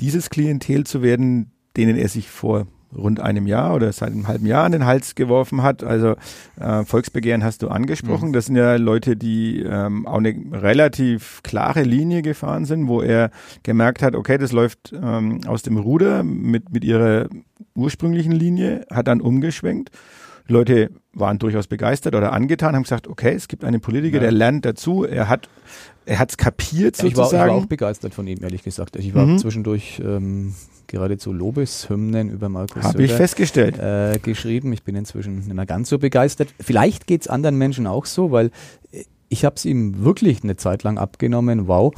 dieses 0.00 0.30
Klientel 0.30 0.84
zu 0.84 1.02
werden, 1.02 1.52
denen 1.76 1.96
er 1.96 2.08
sich 2.08 2.28
vor 2.28 2.66
rund 2.96 3.20
einem 3.20 3.46
Jahr 3.46 3.74
oder 3.74 3.92
seit 3.92 4.12
einem 4.12 4.28
halben 4.28 4.46
Jahr 4.46 4.64
an 4.64 4.72
den 4.72 4.86
Hals 4.86 5.14
geworfen 5.14 5.62
hat. 5.62 5.84
Also 5.84 6.14
äh, 6.58 6.84
Volksbegehren 6.84 7.44
hast 7.44 7.62
du 7.62 7.68
angesprochen. 7.68 8.28
Mhm. 8.28 8.32
Das 8.32 8.46
sind 8.46 8.56
ja 8.56 8.76
Leute, 8.76 9.16
die 9.16 9.60
ähm, 9.60 10.06
auch 10.06 10.18
eine 10.18 10.34
relativ 10.52 11.42
klare 11.42 11.82
Linie 11.82 12.22
gefahren 12.22 12.64
sind, 12.64 12.88
wo 12.88 13.02
er 13.02 13.30
gemerkt 13.62 14.02
hat, 14.02 14.14
okay, 14.14 14.38
das 14.38 14.52
läuft 14.52 14.92
ähm, 14.92 15.40
aus 15.46 15.62
dem 15.62 15.76
Ruder 15.76 16.22
mit, 16.22 16.72
mit 16.72 16.84
ihrer 16.84 17.28
ursprünglichen 17.74 18.32
Linie, 18.32 18.86
hat 18.90 19.08
dann 19.08 19.20
umgeschwenkt. 19.20 19.90
Leute 20.50 20.90
waren 21.12 21.38
durchaus 21.38 21.66
begeistert 21.66 22.14
oder 22.14 22.32
angetan, 22.32 22.74
haben 22.74 22.84
gesagt, 22.84 23.06
okay, 23.06 23.34
es 23.34 23.48
gibt 23.48 23.64
einen 23.64 23.82
Politiker, 23.82 24.16
ja. 24.16 24.22
der 24.22 24.32
lernt 24.32 24.64
dazu, 24.64 25.04
er 25.04 25.28
hat 25.28 25.48
er 26.06 26.18
hat 26.18 26.30
es 26.30 26.36
kapiert 26.38 26.96
ja, 26.96 27.02
sozusagen. 27.02 27.10
Ich 27.12 27.16
war, 27.18 27.32
ich 27.32 27.50
war, 27.50 27.50
auch 27.50 27.66
begeistert 27.66 28.14
von 28.14 28.26
ihm, 28.26 28.38
ehrlich 28.42 28.62
gesagt. 28.62 28.96
Ich 28.96 29.14
war 29.14 29.26
mhm. 29.26 29.38
zwischendurch 29.38 30.00
ähm, 30.02 30.54
geradezu 30.88 31.32
Lobeshymnen 31.32 32.30
über 32.30 32.48
Markus 32.48 32.82
Habe 32.82 33.04
ich 33.04 33.12
festgestellt. 33.12 33.78
Äh, 33.78 34.18
geschrieben. 34.20 34.72
Ich 34.72 34.82
bin 34.82 34.96
inzwischen 34.96 35.36
nicht 35.36 35.52
mehr 35.52 35.66
ganz 35.66 35.88
so 35.88 35.98
begeistert. 35.98 36.48
Vielleicht 36.58 37.06
geht 37.06 37.22
es 37.22 37.28
anderen 37.28 37.56
Menschen 37.56 37.86
auch 37.86 38.06
so, 38.06 38.32
weil 38.32 38.50
ich 39.28 39.44
habe 39.44 39.56
es 39.56 39.64
ihm 39.64 40.04
wirklich 40.04 40.42
eine 40.42 40.56
Zeit 40.56 40.82
lang 40.82 40.98
abgenommen. 40.98 41.68
Wow, 41.68 41.92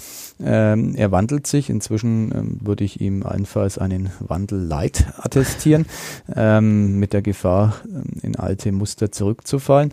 ähm, 0.44 0.94
er 0.96 1.12
wandelt 1.12 1.46
sich. 1.46 1.70
Inzwischen 1.70 2.32
ähm, 2.34 2.58
würde 2.60 2.84
ich 2.84 3.00
ihm 3.00 3.22
allenfalls 3.22 3.78
einen 3.78 4.10
Wandel 4.20 4.58
Light 4.60 5.06
attestieren, 5.18 5.86
ähm, 6.34 6.98
mit 6.98 7.12
der 7.12 7.22
Gefahr, 7.22 7.76
ähm, 7.86 8.04
in 8.22 8.36
alte 8.36 8.72
Muster 8.72 9.12
zurückzufallen. 9.12 9.92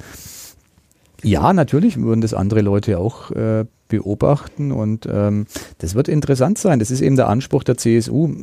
Ja, 1.24 1.54
natürlich 1.54 1.98
würden 2.00 2.22
das 2.22 2.34
andere 2.34 2.62
Leute 2.62 3.00
auch 3.00 3.32
äh, 3.32 3.66
beobachten 3.88 4.72
und 4.72 5.08
ähm, 5.12 5.46
das 5.80 5.96
wird 5.96 6.08
interessant 6.08 6.58
sein. 6.58 6.80
Das 6.80 6.92
ist 6.92 7.02
eben 7.02 7.16
der 7.16 7.28
Anspruch 7.28 7.64
der 7.64 7.78
CSU 7.78 8.36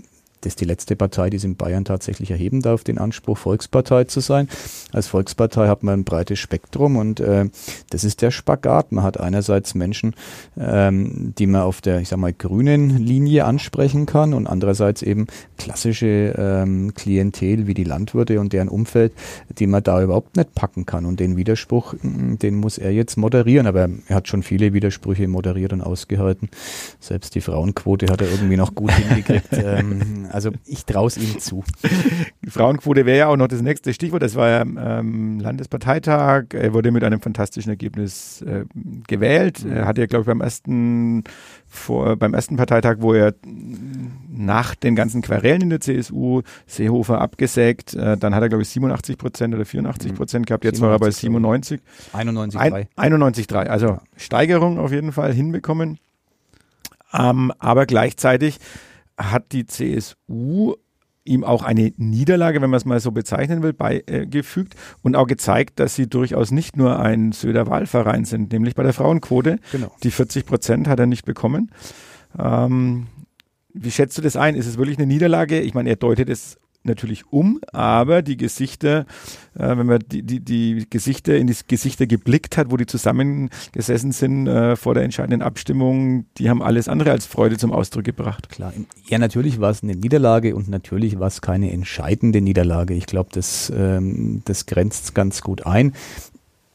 das 0.44 0.52
ist 0.52 0.60
die 0.60 0.66
letzte 0.66 0.94
Partei, 0.94 1.30
die 1.30 1.38
es 1.38 1.44
in 1.44 1.56
Bayern 1.56 1.86
tatsächlich 1.86 2.30
erheben 2.30 2.60
darf, 2.60 2.84
den 2.84 2.98
Anspruch, 2.98 3.38
Volkspartei 3.38 4.04
zu 4.04 4.20
sein. 4.20 4.48
Als 4.92 5.06
Volkspartei 5.06 5.68
hat 5.68 5.82
man 5.82 6.00
ein 6.00 6.04
breites 6.04 6.38
Spektrum 6.38 6.96
und 6.96 7.18
äh, 7.20 7.46
das 7.90 8.04
ist 8.04 8.20
der 8.20 8.30
Spagat. 8.30 8.92
Man 8.92 9.04
hat 9.04 9.18
einerseits 9.18 9.74
Menschen, 9.74 10.14
ähm, 10.58 11.32
die 11.38 11.46
man 11.46 11.62
auf 11.62 11.80
der, 11.80 12.00
ich 12.00 12.08
sag 12.08 12.18
mal, 12.18 12.34
grünen 12.34 12.98
Linie 12.98 13.46
ansprechen 13.46 14.04
kann 14.04 14.34
und 14.34 14.46
andererseits 14.46 15.00
eben 15.00 15.26
klassische 15.56 16.34
ähm, 16.36 16.92
Klientel 16.94 17.66
wie 17.66 17.74
die 17.74 17.84
Landwirte 17.84 18.38
und 18.38 18.52
deren 18.52 18.68
Umfeld, 18.68 19.12
die 19.58 19.66
man 19.66 19.82
da 19.82 20.02
überhaupt 20.02 20.36
nicht 20.36 20.54
packen 20.54 20.84
kann. 20.84 21.06
Und 21.06 21.20
den 21.20 21.38
Widerspruch, 21.38 21.94
mm, 22.02 22.34
den 22.36 22.56
muss 22.56 22.76
er 22.76 22.90
jetzt 22.90 23.16
moderieren. 23.16 23.66
Aber 23.66 23.88
er 24.08 24.16
hat 24.16 24.28
schon 24.28 24.42
viele 24.42 24.74
Widersprüche 24.74 25.26
moderiert 25.26 25.72
und 25.72 25.80
ausgehalten. 25.80 26.50
Selbst 27.00 27.34
die 27.34 27.40
Frauenquote 27.40 28.06
hat 28.08 28.20
er 28.20 28.30
irgendwie 28.30 28.56
noch 28.56 28.74
gut 28.74 28.92
hingekriegt. 28.92 29.48
ähm, 29.52 30.26
also 30.34 30.50
ich 30.66 30.84
traue 30.84 31.06
es 31.06 31.16
ihm 31.16 31.38
zu. 31.38 31.62
Frauenquote 32.48 33.06
wäre 33.06 33.18
ja 33.18 33.26
auch 33.28 33.36
noch 33.36 33.46
das 33.46 33.62
nächste 33.62 33.94
Stichwort. 33.94 34.20
Das 34.20 34.34
war 34.34 34.48
ja 34.48 34.62
ähm, 34.62 35.38
Landesparteitag. 35.38 36.46
Er 36.54 36.74
wurde 36.74 36.90
mit 36.90 37.04
einem 37.04 37.20
fantastischen 37.20 37.70
Ergebnis 37.70 38.42
äh, 38.42 38.64
gewählt. 39.06 39.64
Er 39.64 39.86
hat 39.86 39.96
ja, 39.96 40.06
glaube 40.06 40.22
ich, 40.22 40.26
beim 40.26 40.40
ersten, 40.40 41.22
vor, 41.68 42.16
beim 42.16 42.34
ersten 42.34 42.56
Parteitag, 42.56 42.96
wo 42.98 43.14
er 43.14 43.34
nach 44.28 44.74
den 44.74 44.96
ganzen 44.96 45.22
Querellen 45.22 45.62
in 45.62 45.70
der 45.70 45.80
CSU 45.80 46.42
Seehofer 46.66 47.20
abgesägt, 47.20 47.94
äh, 47.94 48.16
dann 48.16 48.34
hat 48.34 48.42
er, 48.42 48.48
glaube 48.48 48.62
ich, 48.62 48.68
87 48.70 49.16
Prozent 49.16 49.54
oder 49.54 49.64
84 49.64 50.14
Prozent 50.14 50.46
gehabt. 50.48 50.64
Jetzt 50.64 50.80
war 50.80 50.90
er 50.90 50.98
bei 50.98 51.12
97. 51.12 51.80
91,3. 52.12 52.88
91,3. 52.96 53.54
Also 53.66 53.98
Steigerung 54.16 54.80
auf 54.80 54.90
jeden 54.90 55.12
Fall 55.12 55.32
hinbekommen. 55.32 55.98
Ähm, 57.12 57.52
aber 57.60 57.86
gleichzeitig 57.86 58.58
hat 59.16 59.52
die 59.52 59.66
CSU 59.66 60.74
ihm 61.24 61.42
auch 61.42 61.62
eine 61.62 61.92
Niederlage, 61.96 62.60
wenn 62.60 62.70
man 62.70 62.76
es 62.76 62.84
mal 62.84 63.00
so 63.00 63.10
bezeichnen 63.10 63.62
will, 63.62 63.72
beigefügt 63.72 64.74
und 65.02 65.16
auch 65.16 65.26
gezeigt, 65.26 65.80
dass 65.80 65.94
sie 65.94 66.06
durchaus 66.06 66.50
nicht 66.50 66.76
nur 66.76 66.98
ein 67.00 67.32
Söder-Wahlverein 67.32 68.24
sind, 68.24 68.52
nämlich 68.52 68.74
bei 68.74 68.82
der 68.82 68.92
Frauenquote. 68.92 69.58
Genau. 69.72 69.90
Die 70.02 70.10
40 70.10 70.44
Prozent 70.44 70.86
hat 70.86 71.00
er 71.00 71.06
nicht 71.06 71.24
bekommen. 71.24 71.70
Ähm, 72.38 73.06
wie 73.72 73.90
schätzt 73.90 74.18
du 74.18 74.22
das 74.22 74.36
ein? 74.36 74.54
Ist 74.54 74.66
es 74.66 74.76
wirklich 74.76 74.98
eine 74.98 75.06
Niederlage? 75.06 75.60
Ich 75.60 75.74
meine, 75.74 75.88
er 75.88 75.96
deutet 75.96 76.28
es 76.28 76.58
natürlich 76.84 77.24
um, 77.32 77.60
aber 77.72 78.22
die 78.22 78.36
Gesichter, 78.36 79.06
äh, 79.54 79.76
wenn 79.76 79.86
man 79.86 80.00
die, 80.06 80.22
die, 80.22 80.40
die 80.40 80.86
Gesichter 80.88 81.36
in 81.36 81.46
die 81.46 81.56
Gesichter 81.66 82.06
geblickt 82.06 82.56
hat, 82.56 82.70
wo 82.70 82.76
die 82.76 82.86
zusammengesessen 82.86 84.12
sind 84.12 84.46
äh, 84.46 84.76
vor 84.76 84.94
der 84.94 85.04
entscheidenden 85.04 85.42
Abstimmung, 85.42 86.26
die 86.38 86.50
haben 86.50 86.62
alles 86.62 86.88
andere 86.88 87.10
als 87.10 87.26
Freude 87.26 87.56
zum 87.56 87.72
Ausdruck 87.72 88.04
gebracht. 88.04 88.48
Klar, 88.48 88.72
ja, 89.08 89.18
natürlich 89.18 89.60
war 89.60 89.70
es 89.70 89.82
eine 89.82 89.94
Niederlage 89.94 90.54
und 90.54 90.68
natürlich 90.68 91.18
war 91.18 91.28
es 91.28 91.40
keine 91.40 91.72
entscheidende 91.72 92.40
Niederlage. 92.40 92.94
Ich 92.94 93.06
glaube, 93.06 93.30
das, 93.32 93.72
ähm, 93.74 94.42
das 94.44 94.66
grenzt 94.66 95.14
ganz 95.14 95.40
gut 95.40 95.66
ein 95.66 95.92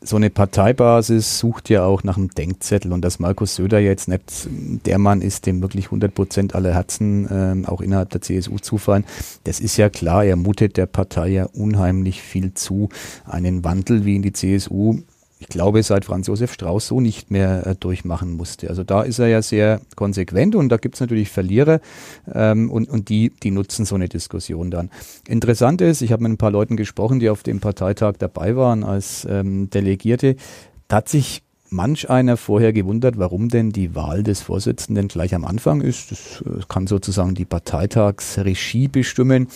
so 0.02 0.16
eine 0.16 0.30
Parteibasis 0.30 1.40
sucht 1.40 1.70
ja 1.70 1.84
auch 1.84 2.04
nach 2.04 2.18
einem 2.18 2.30
Denkzettel 2.30 2.94
und 2.94 3.02
dass 3.02 3.20
Markus 3.20 3.56
Söder 3.56 3.80
jetzt 3.80 4.08
nicht 4.08 4.48
der 4.86 4.98
Mann 4.98 5.22
ist, 5.22 5.46
dem 5.46 5.62
wirklich 5.62 5.86
100 5.86 6.14
Prozent 6.14 6.56
aller 6.56 6.74
Herzen 6.74 7.28
äh, 7.28 7.68
auch 7.68 7.82
innerhalb 7.82 8.10
der 8.12 8.22
CSU 8.22 8.60
zufallen, 8.60 9.04
das 9.44 9.60
ist 9.60 9.78
ja 9.78 9.90
klar. 9.90 10.24
Er 10.24 10.38
mutet 10.38 10.78
der 10.78 10.86
Partei 10.86 11.30
ja 11.30 11.46
unheimlich 11.46 12.22
viel 12.22 12.54
zu. 12.54 12.90
Einen 13.26 13.64
Wandel 13.64 14.06
wie 14.06 14.16
in 14.16 14.22
die 14.22 14.34
CSU 14.34 15.00
ich 15.40 15.48
glaube, 15.48 15.82
seit 15.84 16.04
Franz 16.04 16.28
Josef 16.28 16.54
Strauß 16.54 16.88
so 16.88 17.00
nicht 17.00 17.32
mehr 17.32 17.66
äh, 17.66 17.76
durchmachen 17.76 18.34
musste. 18.34 18.70
Also 18.70 18.84
da 18.84 19.04
ist 19.04 19.20
er 19.20 19.28
ja 19.28 19.42
sehr 19.42 19.80
konsequent 19.96 20.54
und 20.54 20.70
da 20.70 20.76
gibt 20.78 20.96
es 20.96 21.02
natürlich 21.02 21.30
Verlierer 21.30 21.80
ähm, 22.34 22.70
und, 22.70 22.90
und 22.90 23.08
die, 23.08 23.32
die 23.42 23.52
nutzen 23.52 23.86
so 23.86 23.96
eine 23.96 24.10
Diskussion 24.10 24.70
dann. 24.70 24.90
Interessant 25.28 25.80
ist, 25.80 26.02
ich 26.02 26.12
habe 26.12 26.24
mit 26.24 26.34
ein 26.34 26.38
paar 26.38 26.52
Leuten 26.52 26.76
gesprochen, 26.76 27.20
die 27.20 27.30
auf 27.30 27.42
dem 27.44 27.62
Parteitag 27.62 28.16
dabei 28.20 28.58
waren 28.58 28.84
als 28.84 29.26
ähm, 29.30 29.70
Delegierte, 29.70 30.36
da 30.90 30.98
hat 30.98 31.10
sich 31.10 31.42
manch 31.70 32.10
einer 32.10 32.36
vorher 32.36 32.74
gewundert, 32.74 33.18
warum 33.18 33.48
denn 33.50 33.72
die 33.72 33.96
Wahl 33.96 34.24
des 34.24 34.42
Vorsitzenden 34.42 35.08
gleich 35.08 35.36
am 35.36 35.46
Anfang 35.46 35.82
ist. 35.82 36.12
Das 36.12 36.44
äh, 36.46 36.62
kann 36.68 36.88
sozusagen 36.88 37.36
die 37.36 37.46
Parteitagsregie 37.46 38.88
bestimmen, 38.88 39.48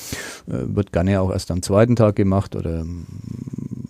äh, 0.47 0.75
wird 0.75 0.93
gerne 0.93 1.19
auch 1.19 1.31
erst 1.31 1.51
am 1.51 1.61
zweiten 1.61 1.95
Tag 1.95 2.15
gemacht 2.15 2.55
oder 2.55 2.85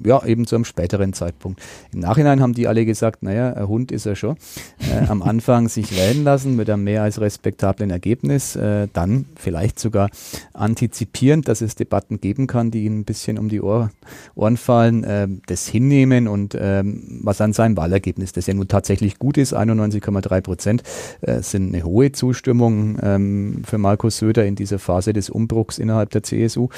ja, 0.05 0.23
eben 0.25 0.45
zu 0.45 0.55
einem 0.55 0.65
späteren 0.65 1.13
Zeitpunkt. 1.13 1.61
Im 1.91 1.99
Nachhinein 1.99 2.41
haben 2.41 2.53
die 2.53 2.67
alle 2.67 2.85
gesagt, 2.85 3.23
naja, 3.23 3.53
ein 3.53 3.67
Hund 3.67 3.91
ist 3.91 4.05
er 4.05 4.15
schon. 4.15 4.35
Äh, 4.79 5.07
am 5.07 5.21
Anfang 5.21 5.69
sich 5.69 5.95
wählen 5.95 6.23
lassen 6.23 6.55
mit 6.55 6.69
einem 6.69 6.83
mehr 6.83 7.03
als 7.03 7.19
respektablen 7.21 7.89
Ergebnis, 7.89 8.55
äh, 8.55 8.87
dann 8.93 9.25
vielleicht 9.35 9.79
sogar 9.79 10.09
antizipierend, 10.53 11.47
dass 11.47 11.61
es 11.61 11.75
Debatten 11.75 12.19
geben 12.19 12.47
kann, 12.47 12.71
die 12.71 12.85
ihnen 12.85 13.01
ein 13.01 13.05
bisschen 13.05 13.37
um 13.37 13.49
die 13.49 13.61
Ohr, 13.61 13.91
Ohren 14.35 14.57
fallen, 14.57 15.03
äh, 15.03 15.27
das 15.47 15.67
hinnehmen 15.67 16.27
und 16.27 16.55
ähm, 16.59 17.21
was 17.23 17.41
an 17.41 17.53
seinem 17.53 17.77
Wahlergebnis, 17.77 18.31
das 18.33 18.47
ja 18.47 18.53
nun 18.53 18.67
tatsächlich 18.67 19.19
gut 19.19 19.37
ist, 19.37 19.55
91,3 19.55 20.41
Prozent, 20.41 20.83
äh, 21.21 21.41
sind 21.41 21.73
eine 21.73 21.83
hohe 21.83 22.11
Zustimmung 22.11 22.97
ähm, 23.01 23.61
für 23.65 23.77
Markus 23.77 24.17
Söder 24.17 24.45
in 24.45 24.55
dieser 24.55 24.79
Phase 24.79 25.13
des 25.13 25.29
Umbruchs 25.29 25.77
innerhalb 25.77 26.09
der 26.11 26.23
CSU. 26.23 26.69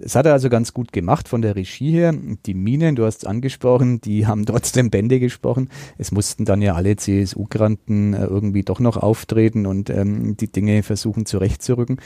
Das 0.00 0.14
hat 0.14 0.26
er 0.26 0.32
also 0.32 0.48
ganz 0.48 0.72
gut 0.72 0.92
gemacht 0.92 1.28
von 1.28 1.42
der 1.42 1.56
Regie 1.56 1.92
her. 1.92 2.14
Die 2.46 2.54
Minen, 2.54 2.96
du 2.96 3.04
hast 3.04 3.18
es 3.18 3.24
angesprochen, 3.24 4.00
die 4.00 4.26
haben 4.26 4.46
trotzdem 4.46 4.90
Bände 4.90 5.20
gesprochen. 5.20 5.68
Es 5.96 6.12
mussten 6.12 6.44
dann 6.44 6.62
ja 6.62 6.74
alle 6.74 6.96
CSU-Granten 6.96 8.14
äh, 8.14 8.24
irgendwie 8.24 8.62
doch 8.62 8.80
noch 8.80 8.96
auftreten 8.96 9.66
und 9.66 9.90
ähm, 9.90 10.36
die 10.36 10.50
Dinge 10.50 10.82
versuchen 10.82 11.26
zurechtzurücken. 11.26 12.00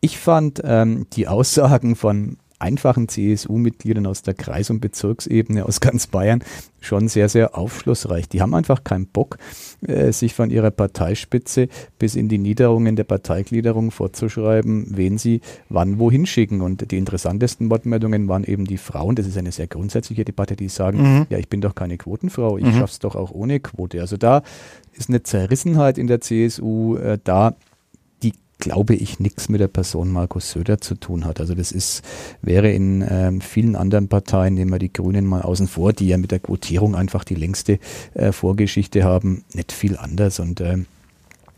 Ich 0.00 0.18
fand 0.18 0.60
ähm, 0.64 1.06
die 1.12 1.28
Aussagen 1.28 1.96
von 1.96 2.36
einfachen 2.58 3.08
CSU-Mitgliedern 3.08 4.06
aus 4.06 4.22
der 4.22 4.34
Kreis- 4.34 4.70
und 4.70 4.80
Bezirksebene 4.80 5.64
aus 5.66 5.80
ganz 5.80 6.06
Bayern 6.06 6.42
schon 6.80 7.08
sehr, 7.08 7.28
sehr 7.28 7.56
aufschlussreich. 7.56 8.28
Die 8.28 8.40
haben 8.40 8.54
einfach 8.54 8.84
keinen 8.84 9.06
Bock, 9.06 9.38
äh, 9.86 10.12
sich 10.12 10.34
von 10.34 10.50
ihrer 10.50 10.70
Parteispitze 10.70 11.68
bis 11.98 12.14
in 12.14 12.28
die 12.28 12.38
Niederungen 12.38 12.96
der 12.96 13.04
Parteigliederung 13.04 13.90
vorzuschreiben, 13.90 14.86
wen 14.90 15.18
sie 15.18 15.40
wann 15.68 15.98
wohin 15.98 16.26
schicken. 16.26 16.60
Und 16.60 16.90
die 16.90 16.98
interessantesten 16.98 17.70
Wortmeldungen 17.70 18.28
waren 18.28 18.44
eben 18.44 18.64
die 18.64 18.78
Frauen. 18.78 19.16
Das 19.16 19.26
ist 19.26 19.36
eine 19.36 19.52
sehr 19.52 19.66
grundsätzliche 19.66 20.24
Debatte, 20.24 20.56
die 20.56 20.68
sagen, 20.68 21.18
mhm. 21.18 21.26
ja, 21.28 21.38
ich 21.38 21.48
bin 21.48 21.60
doch 21.60 21.74
keine 21.74 21.98
Quotenfrau, 21.98 22.58
ich 22.58 22.64
mhm. 22.64 22.74
schaff's 22.74 23.00
doch 23.00 23.16
auch 23.16 23.32
ohne 23.32 23.60
Quote. 23.60 24.00
Also 24.00 24.16
da 24.16 24.42
ist 24.92 25.08
eine 25.08 25.22
Zerrissenheit 25.22 25.98
in 25.98 26.06
der 26.06 26.20
CSU 26.20 26.96
äh, 26.96 27.18
da, 27.22 27.56
glaube 28.58 28.94
ich, 28.94 29.20
nichts 29.20 29.48
mit 29.48 29.60
der 29.60 29.68
Person 29.68 30.10
Markus 30.10 30.50
Söder 30.50 30.80
zu 30.80 30.94
tun 30.94 31.24
hat. 31.24 31.40
Also 31.40 31.54
das 31.54 31.72
ist, 31.72 32.02
wäre 32.42 32.70
in 32.70 33.04
ähm, 33.08 33.40
vielen 33.40 33.76
anderen 33.76 34.08
Parteien, 34.08 34.54
nehmen 34.54 34.72
wir 34.72 34.78
die 34.78 34.92
Grünen 34.92 35.26
mal 35.26 35.42
außen 35.42 35.68
vor, 35.68 35.92
die 35.92 36.08
ja 36.08 36.16
mit 36.16 36.30
der 36.30 36.40
Quotierung 36.40 36.94
einfach 36.94 37.24
die 37.24 37.34
längste 37.34 37.78
äh, 38.14 38.32
Vorgeschichte 38.32 39.04
haben, 39.04 39.44
nicht 39.52 39.72
viel 39.72 39.96
anders. 39.96 40.40
Und 40.40 40.60
äh, 40.60 40.78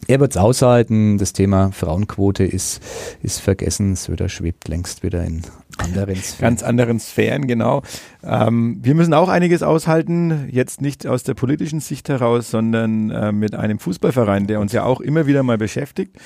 er 0.06 0.20
wird 0.20 0.32
es 0.32 0.36
aushalten. 0.36 1.18
Das 1.18 1.32
Thema 1.32 1.70
Frauenquote 1.72 2.44
ist, 2.44 2.80
ist 3.22 3.40
vergessen. 3.40 3.94
Söder 3.94 4.28
schwebt 4.28 4.68
längst 4.68 5.02
wieder 5.02 5.22
in 5.24 5.42
anderen 5.76 6.16
Sphären. 6.16 6.40
Ganz 6.40 6.62
anderen 6.62 6.98
Sphären, 6.98 7.46
genau. 7.46 7.82
Ähm, 8.24 8.78
wir 8.82 8.94
müssen 8.94 9.14
auch 9.14 9.28
einiges 9.28 9.62
aushalten. 9.62 10.48
Jetzt 10.50 10.80
nicht 10.80 11.06
aus 11.06 11.24
der 11.24 11.34
politischen 11.34 11.80
Sicht 11.80 12.08
heraus, 12.08 12.50
sondern 12.50 13.10
äh, 13.10 13.32
mit 13.32 13.54
einem 13.54 13.78
Fußballverein, 13.78 14.46
der 14.46 14.60
uns 14.60 14.72
ja 14.72 14.84
auch 14.84 15.00
immer 15.00 15.26
wieder 15.26 15.42
mal 15.42 15.58
beschäftigt. 15.58 16.16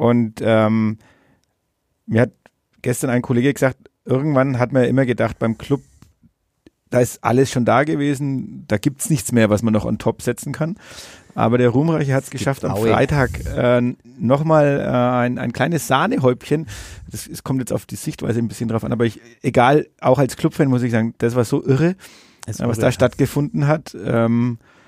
Und 0.00 0.40
ähm, 0.40 0.96
mir 2.06 2.22
hat 2.22 2.32
gestern 2.80 3.10
ein 3.10 3.20
Kollege 3.20 3.52
gesagt, 3.52 3.76
irgendwann 4.06 4.58
hat 4.58 4.72
man 4.72 4.84
ja 4.84 4.88
immer 4.88 5.04
gedacht, 5.04 5.38
beim 5.38 5.58
Club, 5.58 5.82
da 6.88 7.00
ist 7.00 7.22
alles 7.22 7.50
schon 7.50 7.66
da 7.66 7.84
gewesen, 7.84 8.64
da 8.66 8.78
gibt 8.78 9.02
es 9.02 9.10
nichts 9.10 9.30
mehr, 9.30 9.50
was 9.50 9.62
man 9.62 9.74
noch 9.74 9.84
on 9.84 9.98
top 9.98 10.22
setzen 10.22 10.54
kann. 10.54 10.76
Aber 11.34 11.58
der 11.58 11.68
Ruhmreiche 11.68 12.14
hat 12.14 12.24
es 12.24 12.30
geschafft, 12.30 12.64
am 12.64 12.78
Freitag 12.78 13.44
äh, 13.44 13.82
nochmal 14.18 14.80
äh, 14.80 14.88
ein, 14.88 15.38
ein 15.38 15.52
kleines 15.52 15.86
Sahnehäubchen. 15.86 16.66
Das, 17.10 17.28
das 17.28 17.44
kommt 17.44 17.60
jetzt 17.60 17.72
auf 17.74 17.84
die 17.84 17.96
Sichtweise 17.96 18.38
ein 18.38 18.48
bisschen 18.48 18.70
drauf 18.70 18.84
an, 18.84 18.92
aber 18.92 19.04
ich, 19.04 19.20
egal, 19.42 19.86
auch 20.00 20.18
als 20.18 20.38
Clubfan 20.38 20.68
muss 20.68 20.82
ich 20.82 20.92
sagen, 20.92 21.14
das 21.18 21.34
war 21.34 21.44
so 21.44 21.62
irre, 21.62 21.94
was 22.46 22.58
irre. 22.58 22.74
da 22.74 22.90
stattgefunden 22.90 23.66
hat. 23.66 23.94
Ähm, 24.02 24.60
äh, 24.62 24.79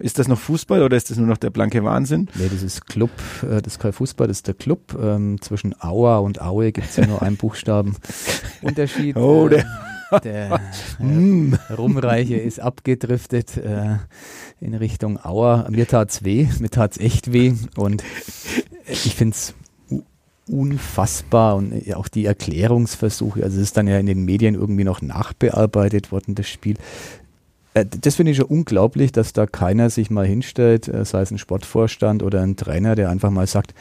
ist 0.00 0.18
das 0.18 0.26
noch 0.26 0.38
Fußball 0.38 0.82
oder 0.82 0.96
ist 0.96 1.10
das 1.10 1.18
nur 1.18 1.26
noch 1.26 1.36
der 1.36 1.50
blanke 1.50 1.84
Wahnsinn? 1.84 2.28
Nee, 2.34 2.48
das 2.50 2.62
ist 2.62 2.86
Club, 2.86 3.10
äh, 3.42 3.60
das 3.60 3.74
ist 3.74 3.78
kein 3.78 3.92
Fußball, 3.92 4.26
das 4.26 4.38
ist 4.38 4.46
der 4.46 4.54
Club. 4.54 4.98
Ähm, 5.00 5.40
zwischen 5.40 5.74
Aua 5.80 6.18
und 6.18 6.40
Aue 6.40 6.72
gibt 6.72 6.88
es 6.88 6.96
ja 6.96 7.06
nur 7.06 7.22
einen 7.22 7.36
Buchstaben 7.36 7.96
Unterschied. 8.62 9.16
Oh, 9.16 9.48
der, 9.48 9.66
äh, 10.10 10.20
der 10.20 10.60
äh, 10.98 11.72
Rumreiche 11.72 12.36
ist 12.36 12.60
abgedriftet 12.60 13.56
äh, 13.58 13.96
in 14.60 14.74
Richtung 14.74 15.22
Aua. 15.22 15.66
Mir 15.70 15.86
tat's 15.86 16.24
weh, 16.24 16.48
mir 16.58 16.70
tat's 16.70 16.98
echt 16.98 17.32
weh 17.32 17.54
und 17.76 18.02
ich 18.86 19.14
finde 19.14 19.34
es 19.34 19.54
unfassbar 20.48 21.56
und 21.56 21.92
auch 21.94 22.08
die 22.08 22.24
Erklärungsversuche, 22.24 23.42
also 23.42 23.56
es 23.56 23.64
ist 23.64 23.76
dann 23.76 23.88
ja 23.88 23.98
in 23.98 24.06
den 24.06 24.24
Medien 24.24 24.54
irgendwie 24.54 24.84
noch 24.84 25.02
nachbearbeitet 25.02 26.12
worden, 26.12 26.34
das 26.34 26.48
Spiel. 26.48 26.76
Äh, 27.76 27.84
das 28.00 28.14
finde 28.14 28.32
ich 28.32 28.38
schon 28.38 28.46
unglaublich, 28.46 29.12
dass 29.12 29.34
da 29.34 29.46
keiner 29.46 29.90
sich 29.90 30.10
mal 30.10 30.26
hinstellt, 30.26 30.88
äh, 30.88 31.04
sei 31.04 31.20
es 31.20 31.30
ein 31.30 31.38
Sportvorstand 31.38 32.22
oder 32.22 32.40
ein 32.42 32.56
Trainer, 32.56 32.94
der 32.94 33.10
einfach 33.10 33.30
mal 33.30 33.46
sagt, 33.46 33.74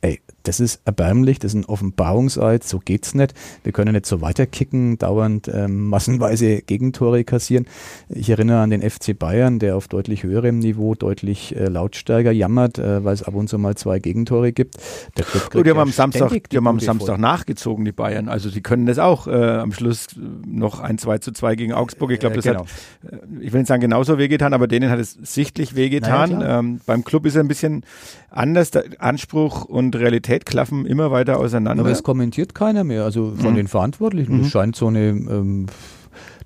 ey, 0.00 0.20
das 0.46 0.60
ist 0.60 0.80
erbärmlich, 0.84 1.38
das 1.38 1.54
ist 1.54 1.60
ein 1.60 1.64
Offenbarungseid, 1.64 2.62
so 2.64 2.78
geht's 2.78 3.14
nicht. 3.14 3.34
Wir 3.64 3.72
können 3.72 3.92
nicht 3.92 4.06
so 4.06 4.20
weiterkicken, 4.20 4.96
dauernd 4.98 5.50
ähm, 5.52 5.88
massenweise 5.88 6.62
Gegentore 6.62 7.24
kassieren. 7.24 7.66
Ich 8.08 8.30
erinnere 8.30 8.60
an 8.60 8.70
den 8.70 8.88
FC 8.88 9.18
Bayern, 9.18 9.58
der 9.58 9.76
auf 9.76 9.88
deutlich 9.88 10.22
höherem 10.22 10.58
Niveau 10.60 10.94
deutlich 10.94 11.56
äh, 11.56 11.66
lautstärker 11.66 12.30
jammert, 12.30 12.78
äh, 12.78 13.04
weil 13.04 13.14
es 13.14 13.22
ab 13.22 13.34
und 13.34 13.48
zu 13.48 13.58
mal 13.58 13.74
zwei 13.76 13.98
Gegentore 13.98 14.52
gibt. 14.52 14.76
Der 15.16 15.24
Club 15.24 15.50
oh, 15.54 15.62
die 15.62 15.70
haben 15.70 15.80
am 15.80 15.90
Samstag, 15.90 16.30
die, 16.30 16.42
die 16.42 16.56
haben 16.56 16.68
am 16.68 16.80
Samstag 16.80 17.18
nachgezogen, 17.18 17.84
die 17.84 17.92
Bayern. 17.92 18.28
Also 18.28 18.48
sie 18.48 18.60
können 18.60 18.86
das 18.86 18.98
auch 18.98 19.26
äh, 19.26 19.32
am 19.32 19.72
Schluss 19.72 20.08
noch 20.46 20.80
ein 20.80 20.98
2 20.98 21.18
zu 21.18 21.32
2 21.32 21.56
gegen 21.56 21.72
Augsburg. 21.72 22.12
Ich 22.12 22.20
glaube, 22.20 22.34
äh, 22.34 22.36
das 22.36 22.44
genau. 22.44 22.60
hat, 22.60 23.12
äh, 23.12 23.16
ich 23.40 23.52
will 23.52 23.60
nicht 23.60 23.68
sagen 23.68 23.80
genauso 23.80 24.18
wehgetan, 24.18 24.52
aber 24.52 24.68
denen 24.68 24.90
hat 24.90 25.00
es 25.00 25.12
sichtlich 25.22 25.74
wehgetan. 25.74 26.30
Naja, 26.30 26.58
ähm, 26.60 26.80
beim 26.86 27.02
Club 27.04 27.26
ist 27.26 27.34
er 27.34 27.42
ein 27.42 27.48
bisschen 27.48 27.84
anders, 28.30 28.70
Anspruch 28.98 29.64
und 29.64 29.96
Realität 29.96 30.35
Realität 30.36 30.46
klaffen 30.46 30.86
immer 30.86 31.10
weiter 31.10 31.38
auseinander. 31.38 31.82
Aber 31.82 31.90
es 31.90 32.02
kommentiert 32.02 32.54
keiner 32.54 32.84
mehr, 32.84 33.04
also 33.04 33.34
von 33.36 33.52
mhm. 33.52 33.56
den 33.56 33.68
Verantwortlichen. 33.68 34.38
Mhm. 34.38 34.44
Es 34.44 34.50
scheint 34.50 34.76
so 34.76 34.88
eine, 34.88 35.08
ähm, 35.08 35.66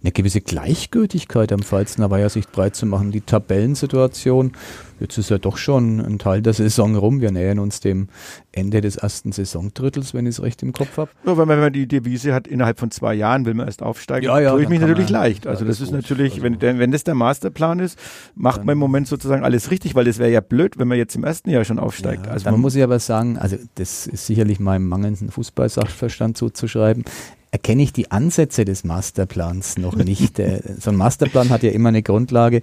eine 0.02 0.12
gewisse 0.12 0.40
Gleichgültigkeit 0.40 1.52
am 1.52 1.60
Pfalzner 1.60 2.10
Weiher 2.10 2.30
sich 2.30 2.48
breit 2.48 2.76
zu 2.76 2.86
machen. 2.86 3.10
Die 3.10 3.20
Tabellensituation 3.20 4.52
Jetzt 5.00 5.16
ist 5.16 5.30
ja 5.30 5.38
doch 5.38 5.56
schon 5.56 5.98
ein 5.98 6.18
Teil 6.18 6.42
der 6.42 6.52
Saison 6.52 6.94
rum. 6.94 7.22
Wir 7.22 7.30
nähern 7.30 7.58
uns 7.58 7.80
dem 7.80 8.08
Ende 8.52 8.82
des 8.82 8.96
ersten 8.96 9.32
Saisondrittels, 9.32 10.12
wenn 10.12 10.26
ich 10.26 10.36
es 10.36 10.42
recht 10.42 10.62
im 10.62 10.74
Kopf 10.74 10.98
habe. 10.98 11.10
Ja, 11.24 11.38
wenn 11.38 11.48
man 11.48 11.72
die 11.72 11.88
Devise 11.88 12.34
hat, 12.34 12.46
innerhalb 12.46 12.78
von 12.78 12.90
zwei 12.90 13.14
Jahren 13.14 13.46
will 13.46 13.54
man 13.54 13.66
erst 13.66 13.82
aufsteigen, 13.82 14.26
ja, 14.26 14.38
ja, 14.38 14.50
tue 14.52 14.62
ich 14.62 14.68
mich 14.68 14.80
natürlich 14.80 15.10
man, 15.10 15.22
leicht. 15.22 15.46
Also 15.46 15.64
das 15.64 15.80
ist 15.80 15.86
gut. 15.88 15.96
natürlich, 15.96 16.34
also, 16.34 16.60
wenn, 16.60 16.78
wenn 16.78 16.92
das 16.92 17.02
der 17.04 17.14
Masterplan 17.14 17.78
ist, 17.78 17.98
macht 18.34 18.64
man 18.64 18.74
im 18.74 18.78
Moment 18.78 19.08
sozusagen 19.08 19.42
alles 19.42 19.70
richtig, 19.70 19.94
weil 19.94 20.04
das 20.04 20.18
wäre 20.18 20.30
ja 20.30 20.42
blöd, 20.42 20.78
wenn 20.78 20.86
man 20.86 20.98
jetzt 20.98 21.16
im 21.16 21.24
ersten 21.24 21.48
Jahr 21.48 21.64
schon 21.64 21.78
aufsteigt. 21.78 22.26
Ja, 22.26 22.32
also 22.32 22.50
man, 22.50 22.60
muss 22.60 22.74
ich 22.74 22.82
aber 22.82 22.98
sagen, 22.98 23.38
also 23.38 23.56
das 23.76 24.06
ist 24.06 24.26
sicherlich 24.26 24.60
meinem 24.60 24.86
mangelnden 24.86 25.30
Fußballsachverstand 25.30 26.36
zuzuschreiben 26.36 27.04
erkenne 27.50 27.82
ich 27.82 27.92
die 27.92 28.10
Ansätze 28.10 28.64
des 28.64 28.84
Masterplans 28.84 29.78
noch 29.78 29.96
nicht. 29.96 30.40
so 30.78 30.90
ein 30.90 30.96
Masterplan 30.96 31.50
hat 31.50 31.62
ja 31.62 31.70
immer 31.70 31.88
eine 31.88 32.02
Grundlage, 32.02 32.60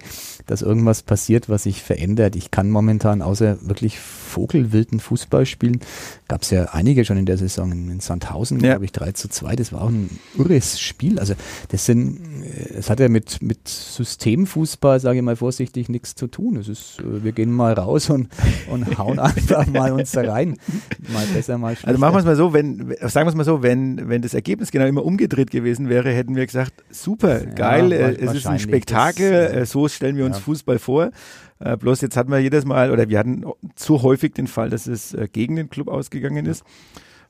dass 0.48 0.62
irgendwas 0.62 1.02
passiert, 1.02 1.48
was 1.48 1.64
sich 1.64 1.82
verändert. 1.82 2.34
Ich 2.34 2.50
kann 2.50 2.70
momentan 2.70 3.22
außer 3.22 3.58
wirklich 3.60 3.98
vogelwilden 4.00 4.98
Fußball 4.98 5.46
spielen, 5.46 5.80
gab 6.26 6.42
es 6.42 6.50
ja 6.50 6.64
einige 6.72 7.04
schon 7.04 7.18
in 7.18 7.26
der 7.26 7.36
Saison. 7.36 7.70
In 7.70 8.00
Sandhausen, 8.00 8.58
ja. 8.60 8.72
glaube 8.72 8.86
ich, 8.86 8.92
3 8.92 9.12
zu 9.12 9.28
2. 9.28 9.56
Das 9.56 9.72
war 9.72 9.82
auch 9.82 9.90
ein 9.90 10.18
irres 10.36 10.80
Spiel. 10.80 11.18
Also 11.18 11.34
das 11.68 11.84
sind, 11.84 12.20
es 12.74 12.88
hat 12.88 12.98
ja 12.98 13.08
mit, 13.08 13.42
mit 13.42 13.68
Systemfußball, 13.68 15.00
sage 15.00 15.18
ich 15.18 15.24
mal 15.24 15.36
vorsichtig, 15.36 15.88
nichts 15.88 16.14
zu 16.14 16.26
tun. 16.26 16.56
Es 16.56 16.68
ist, 16.68 17.00
äh, 17.00 17.22
wir 17.22 17.32
gehen 17.32 17.52
mal 17.52 17.74
raus 17.74 18.08
und, 18.08 18.28
und 18.70 18.98
hauen 18.98 19.18
einfach 19.18 19.66
mal 19.66 19.92
uns 19.92 20.12
da 20.12 20.22
rein. 20.22 20.56
Mal 21.12 21.26
besser, 21.34 21.58
mal 21.58 21.74
schlechter. 21.74 21.88
Also 21.88 22.00
machen 22.00 22.14
wir 22.14 22.20
es 22.20 22.24
mal 22.24 22.36
so, 22.36 22.54
wenn, 22.54 22.94
sagen 23.02 23.26
wir 23.26 23.30
es 23.30 23.34
mal 23.34 23.44
so, 23.44 23.62
wenn, 23.62 24.08
wenn 24.08 24.22
das 24.22 24.32
Ergebnis 24.32 24.70
genau 24.70 24.86
immer 24.86 25.04
umgedreht 25.04 25.50
gewesen 25.50 25.90
wäre, 25.90 26.10
hätten 26.10 26.36
wir 26.36 26.46
gesagt, 26.46 26.72
super, 26.90 27.40
geil, 27.40 27.92
ja, 27.92 27.98
äh, 27.98 28.16
es 28.18 28.32
ist 28.32 28.46
ein 28.46 28.58
Spektakel, 28.58 29.30
das, 29.30 29.52
äh, 29.52 29.66
so 29.66 29.88
stellen 29.88 30.16
wir 30.16 30.24
uns. 30.24 30.37
Fußball 30.38 30.78
vor. 30.78 31.10
Äh, 31.58 31.76
bloß 31.76 32.00
jetzt 32.00 32.16
hatten 32.16 32.30
wir 32.30 32.38
jedes 32.38 32.64
Mal, 32.64 32.90
oder 32.90 33.08
wir 33.08 33.18
hatten 33.18 33.44
zu 33.74 34.02
häufig 34.02 34.32
den 34.34 34.46
Fall, 34.46 34.70
dass 34.70 34.86
es 34.86 35.14
äh, 35.14 35.28
gegen 35.30 35.56
den 35.56 35.70
Club 35.70 35.88
ausgegangen 35.88 36.46
ist. 36.46 36.64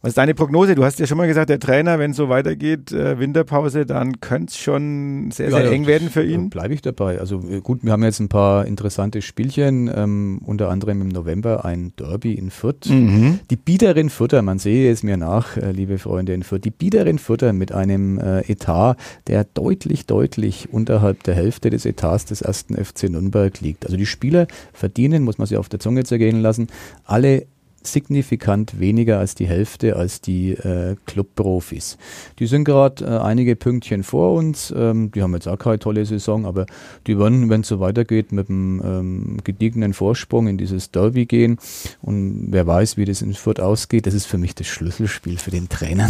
Was 0.00 0.10
ist 0.10 0.18
deine 0.18 0.34
Prognose? 0.34 0.76
Du 0.76 0.84
hast 0.84 1.00
ja 1.00 1.08
schon 1.08 1.18
mal 1.18 1.26
gesagt, 1.26 1.50
der 1.50 1.58
Trainer, 1.58 1.98
wenn 1.98 2.12
es 2.12 2.16
so 2.16 2.28
weitergeht, 2.28 2.92
äh, 2.92 3.18
Winterpause, 3.18 3.84
dann 3.84 4.20
könnte 4.20 4.52
es 4.52 4.56
schon 4.56 5.32
sehr, 5.32 5.50
sehr 5.50 5.64
ja, 5.64 5.70
eng 5.72 5.88
werden 5.88 6.08
für 6.08 6.22
ihn. 6.22 6.50
Bleibe 6.50 6.72
ich 6.72 6.82
dabei. 6.82 7.18
Also 7.18 7.42
äh, 7.50 7.60
gut, 7.60 7.82
wir 7.82 7.90
haben 7.90 8.04
jetzt 8.04 8.20
ein 8.20 8.28
paar 8.28 8.64
interessante 8.66 9.22
Spielchen, 9.22 9.90
ähm, 9.92 10.40
unter 10.44 10.70
anderem 10.70 11.00
im 11.00 11.08
November 11.08 11.64
ein 11.64 11.92
Derby 11.98 12.34
in 12.34 12.50
Fürth. 12.50 12.88
Mhm. 12.88 13.40
Die 13.50 13.56
Biederin 13.56 14.08
Fürther, 14.08 14.40
man 14.42 14.60
sehe 14.60 14.92
es 14.92 15.02
mir 15.02 15.16
nach, 15.16 15.56
äh, 15.56 15.72
liebe 15.72 15.98
Freunde 15.98 16.32
in 16.32 16.44
Fürth, 16.44 16.64
die 16.64 16.70
Biederin 16.70 17.18
Fürther 17.18 17.52
mit 17.52 17.72
einem 17.72 18.20
äh, 18.20 18.42
Etat, 18.42 18.94
der 19.26 19.42
deutlich, 19.42 20.06
deutlich 20.06 20.72
unterhalb 20.72 21.24
der 21.24 21.34
Hälfte 21.34 21.70
des 21.70 21.84
Etats 21.84 22.24
des 22.24 22.40
ersten 22.40 22.76
FC 22.76 23.10
Nürnberg 23.10 23.60
liegt. 23.60 23.84
Also 23.84 23.96
die 23.96 24.06
Spieler 24.06 24.46
verdienen, 24.72 25.24
muss 25.24 25.38
man 25.38 25.48
sich 25.48 25.56
auf 25.56 25.68
der 25.68 25.80
Zunge 25.80 26.04
zergehen 26.04 26.40
lassen, 26.40 26.68
alle 27.04 27.46
signifikant 27.82 28.80
weniger 28.80 29.18
als 29.18 29.34
die 29.34 29.46
Hälfte 29.46 29.96
als 29.96 30.20
die 30.20 30.52
äh, 30.52 30.96
Clubprofis. 31.06 31.96
Die 32.38 32.46
sind 32.46 32.64
gerade 32.64 33.04
äh, 33.04 33.18
einige 33.18 33.56
Pünktchen 33.56 34.02
vor 34.02 34.34
uns. 34.34 34.72
Ähm, 34.76 35.10
die 35.12 35.22
haben 35.22 35.34
jetzt 35.34 35.48
auch 35.48 35.58
keine 35.58 35.78
tolle 35.78 36.04
Saison, 36.04 36.46
aber 36.46 36.66
die 37.06 37.18
werden, 37.18 37.48
wenn 37.50 37.62
es 37.62 37.68
so 37.68 37.80
weitergeht, 37.80 38.32
mit 38.32 38.48
einem 38.48 38.82
ähm, 38.84 39.36
gediegenen 39.44 39.94
Vorsprung 39.94 40.48
in 40.48 40.58
dieses 40.58 40.90
Derby 40.90 41.26
gehen. 41.26 41.58
Und 42.02 42.48
wer 42.50 42.66
weiß, 42.66 42.96
wie 42.96 43.04
das 43.04 43.22
in 43.22 43.34
Fürth 43.34 43.60
ausgeht, 43.60 44.06
das 44.06 44.14
ist 44.14 44.26
für 44.26 44.38
mich 44.38 44.54
das 44.54 44.66
Schlüsselspiel 44.66 45.38
für 45.38 45.50
den 45.50 45.68
Trainer. 45.68 46.08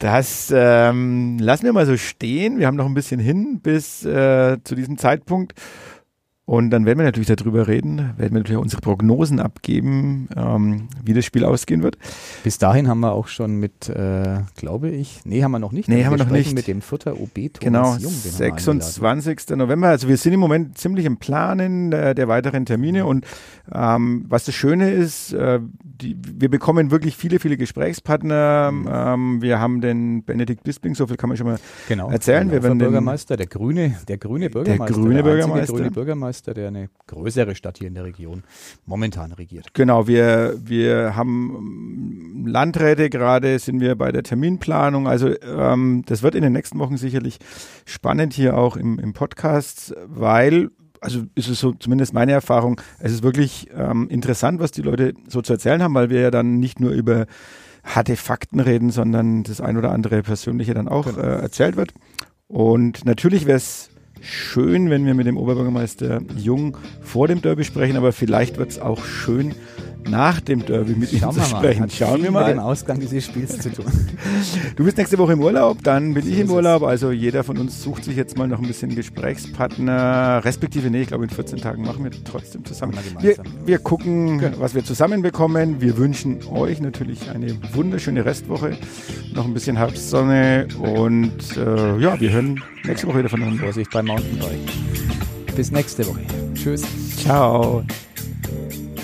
Das 0.00 0.50
ähm, 0.54 1.38
lassen 1.38 1.64
wir 1.64 1.74
mal 1.74 1.84
so 1.84 1.98
stehen. 1.98 2.58
Wir 2.58 2.66
haben 2.66 2.76
noch 2.76 2.86
ein 2.86 2.94
bisschen 2.94 3.20
hin 3.20 3.60
bis 3.62 4.02
äh, 4.02 4.56
zu 4.64 4.74
diesem 4.74 4.96
Zeitpunkt. 4.96 5.52
Und 6.50 6.70
dann 6.70 6.84
werden 6.84 6.98
wir 6.98 7.04
natürlich 7.04 7.28
darüber 7.28 7.68
reden, 7.68 7.98
werden 8.16 8.32
wir 8.32 8.40
natürlich 8.40 8.60
unsere 8.60 8.82
Prognosen 8.82 9.38
abgeben, 9.38 10.28
ähm, 10.36 10.88
wie 11.00 11.12
das 11.12 11.24
Spiel 11.24 11.44
ausgehen 11.44 11.84
wird. 11.84 11.96
Bis 12.42 12.58
dahin 12.58 12.88
haben 12.88 12.98
wir 12.98 13.12
auch 13.12 13.28
schon 13.28 13.60
mit, 13.60 13.88
äh, 13.88 14.40
glaube 14.56 14.90
ich, 14.90 15.20
nee, 15.24 15.44
haben 15.44 15.52
wir 15.52 15.60
noch 15.60 15.70
nicht. 15.70 15.88
Nee, 15.88 16.04
haben 16.04 16.18
wir 16.18 16.24
noch 16.24 16.32
nicht. 16.32 16.52
Mit 16.52 16.66
dem 16.66 16.82
Futter 16.82 17.20
OB 17.20 17.52
Thomas 17.52 17.60
Genau, 17.60 17.94
Jung, 17.98 18.10
26. 18.10 19.50
November. 19.50 19.90
Also 19.90 20.08
wir 20.08 20.16
sind 20.16 20.32
im 20.32 20.40
Moment 20.40 20.76
ziemlich 20.76 21.06
im 21.06 21.18
Planen 21.18 21.92
der, 21.92 22.14
der 22.14 22.26
weiteren 22.26 22.66
Termine 22.66 23.06
und 23.06 23.24
ähm, 23.72 24.24
was 24.28 24.44
das 24.44 24.54
Schöne 24.56 24.90
ist, 24.90 25.32
äh, 25.32 25.60
die, 25.84 26.16
wir 26.18 26.48
bekommen 26.48 26.90
wirklich 26.90 27.16
viele, 27.16 27.38
viele 27.38 27.56
Gesprächspartner. 27.56 28.72
Mhm. 28.72 28.88
Ähm, 28.90 29.42
wir 29.42 29.60
haben 29.60 29.80
den 29.80 30.24
Benedikt 30.24 30.64
Bisping, 30.64 30.94
so 30.94 31.06
viel 31.06 31.16
kann 31.16 31.28
man 31.28 31.36
schon 31.36 31.46
mal 31.46 31.58
genau, 31.88 32.10
erzählen. 32.10 32.50
Wir 32.50 32.62
werden 32.62 32.78
der 32.78 32.86
Bürgermeister, 32.86 33.36
der 33.36 33.46
grüne, 33.46 33.96
der 34.08 34.18
grüne 34.18 34.50
Bürgermeister, 34.50 34.94
der 34.94 35.02
grüne 35.02 35.22
Bürgermeister, 35.22 35.72
grüne 35.74 35.90
Bürgermeister, 35.90 36.39
der 36.42 36.68
eine 36.68 36.88
größere 37.06 37.54
Stadt 37.54 37.78
hier 37.78 37.88
in 37.88 37.94
der 37.94 38.04
Region 38.04 38.42
momentan 38.86 39.32
regiert. 39.32 39.74
Genau, 39.74 40.06
wir, 40.06 40.54
wir 40.62 41.16
haben 41.16 42.44
Landräte 42.46 43.10
gerade, 43.10 43.58
sind 43.58 43.80
wir 43.80 43.96
bei 43.96 44.12
der 44.12 44.22
Terminplanung. 44.22 45.06
Also 45.06 45.34
ähm, 45.42 46.02
das 46.06 46.22
wird 46.22 46.34
in 46.34 46.42
den 46.42 46.52
nächsten 46.52 46.78
Wochen 46.78 46.96
sicherlich 46.96 47.38
spannend 47.84 48.32
hier 48.32 48.56
auch 48.56 48.76
im, 48.76 48.98
im 48.98 49.12
Podcast, 49.12 49.94
weil 50.06 50.70
also 51.00 51.22
ist 51.34 51.48
es 51.48 51.60
so 51.60 51.72
zumindest 51.72 52.12
meine 52.12 52.32
Erfahrung, 52.32 52.80
es 52.98 53.12
ist 53.12 53.22
wirklich 53.22 53.68
ähm, 53.74 54.08
interessant, 54.08 54.60
was 54.60 54.70
die 54.70 54.82
Leute 54.82 55.14
so 55.28 55.40
zu 55.40 55.54
erzählen 55.54 55.82
haben, 55.82 55.94
weil 55.94 56.10
wir 56.10 56.20
ja 56.20 56.30
dann 56.30 56.58
nicht 56.58 56.78
nur 56.78 56.90
über 56.90 57.26
harte 57.84 58.16
Fakten 58.16 58.60
reden, 58.60 58.90
sondern 58.90 59.42
das 59.42 59.60
ein 59.60 59.76
oder 59.76 59.92
andere 59.92 60.22
Persönliche 60.22 60.74
dann 60.74 60.88
auch 60.88 61.06
genau. 61.06 61.20
äh, 61.20 61.40
erzählt 61.40 61.76
wird. 61.76 61.94
Und 62.46 63.04
natürlich 63.04 63.46
wäre 63.46 63.56
es 63.56 63.89
schön, 64.20 64.90
wenn 64.90 65.06
wir 65.06 65.14
mit 65.14 65.26
dem 65.26 65.36
Oberbürgermeister 65.36 66.20
Jung 66.36 66.76
vor 67.02 67.28
dem 67.28 67.42
Derby 67.42 67.64
sprechen, 67.64 67.96
aber 67.96 68.12
vielleicht 68.12 68.58
wird 68.58 68.70
es 68.70 68.78
auch 68.78 69.04
schön, 69.04 69.54
nach 70.08 70.40
dem 70.40 70.64
Derby 70.64 70.94
mit 70.94 71.10
Schauen 71.10 71.36
ihm 71.36 71.42
zu 71.42 71.48
sprechen. 71.48 71.80
Mal. 71.80 71.90
Schauen 71.90 72.22
wir 72.22 72.30
mal. 72.30 72.46
Mit 72.46 72.56
dem 72.56 72.60
Ausgang 72.60 73.00
dieses 73.00 73.24
Spiels 73.24 73.58
zu 73.58 73.72
tun. 73.72 73.86
Du 74.76 74.84
bist 74.84 74.96
nächste 74.96 75.18
Woche 75.18 75.34
im 75.34 75.42
Urlaub, 75.42 75.82
dann 75.82 76.14
bin 76.14 76.24
so 76.24 76.30
ich 76.30 76.38
im 76.38 76.50
Urlaub. 76.50 76.82
Also 76.82 77.10
jeder 77.10 77.44
von 77.44 77.58
uns 77.58 77.82
sucht 77.82 78.04
sich 78.04 78.16
jetzt 78.16 78.38
mal 78.38 78.48
noch 78.48 78.60
ein 78.60 78.66
bisschen 78.66 78.94
Gesprächspartner. 78.94 80.40
Respektive, 80.44 80.90
nee, 80.90 81.02
ich 81.02 81.08
glaube 81.08 81.24
in 81.24 81.30
14 81.30 81.60
Tagen 81.60 81.82
machen 81.82 82.04
wir 82.04 82.10
trotzdem 82.24 82.64
zusammen. 82.64 82.94
Wir, 83.20 83.36
wir 83.66 83.78
gucken, 83.78 84.38
genau. 84.38 84.60
was 84.60 84.74
wir 84.74 84.84
zusammenbekommen. 84.84 85.80
Wir 85.80 85.96
wünschen 85.96 86.38
euch 86.50 86.80
natürlich 86.80 87.30
eine 87.30 87.56
wunderschöne 87.74 88.24
Restwoche. 88.24 88.76
Noch 89.34 89.44
ein 89.44 89.54
bisschen 89.54 89.76
Herbstsonne 89.76 90.68
und 90.78 91.56
äh, 91.56 91.98
ja, 91.98 92.18
wir 92.18 92.30
hören 92.30 92.62
nächste 92.84 93.06
Woche 93.06 93.18
wieder 93.18 93.28
von 93.28 93.42
uns. 93.42 93.60
Vorsicht 93.60 93.90
beim 93.90 94.06
Mountainbike. 94.06 95.54
Bis 95.54 95.70
nächste 95.70 96.06
Woche. 96.06 96.20
Tschüss. 96.54 96.82
Ciao. 97.18 97.84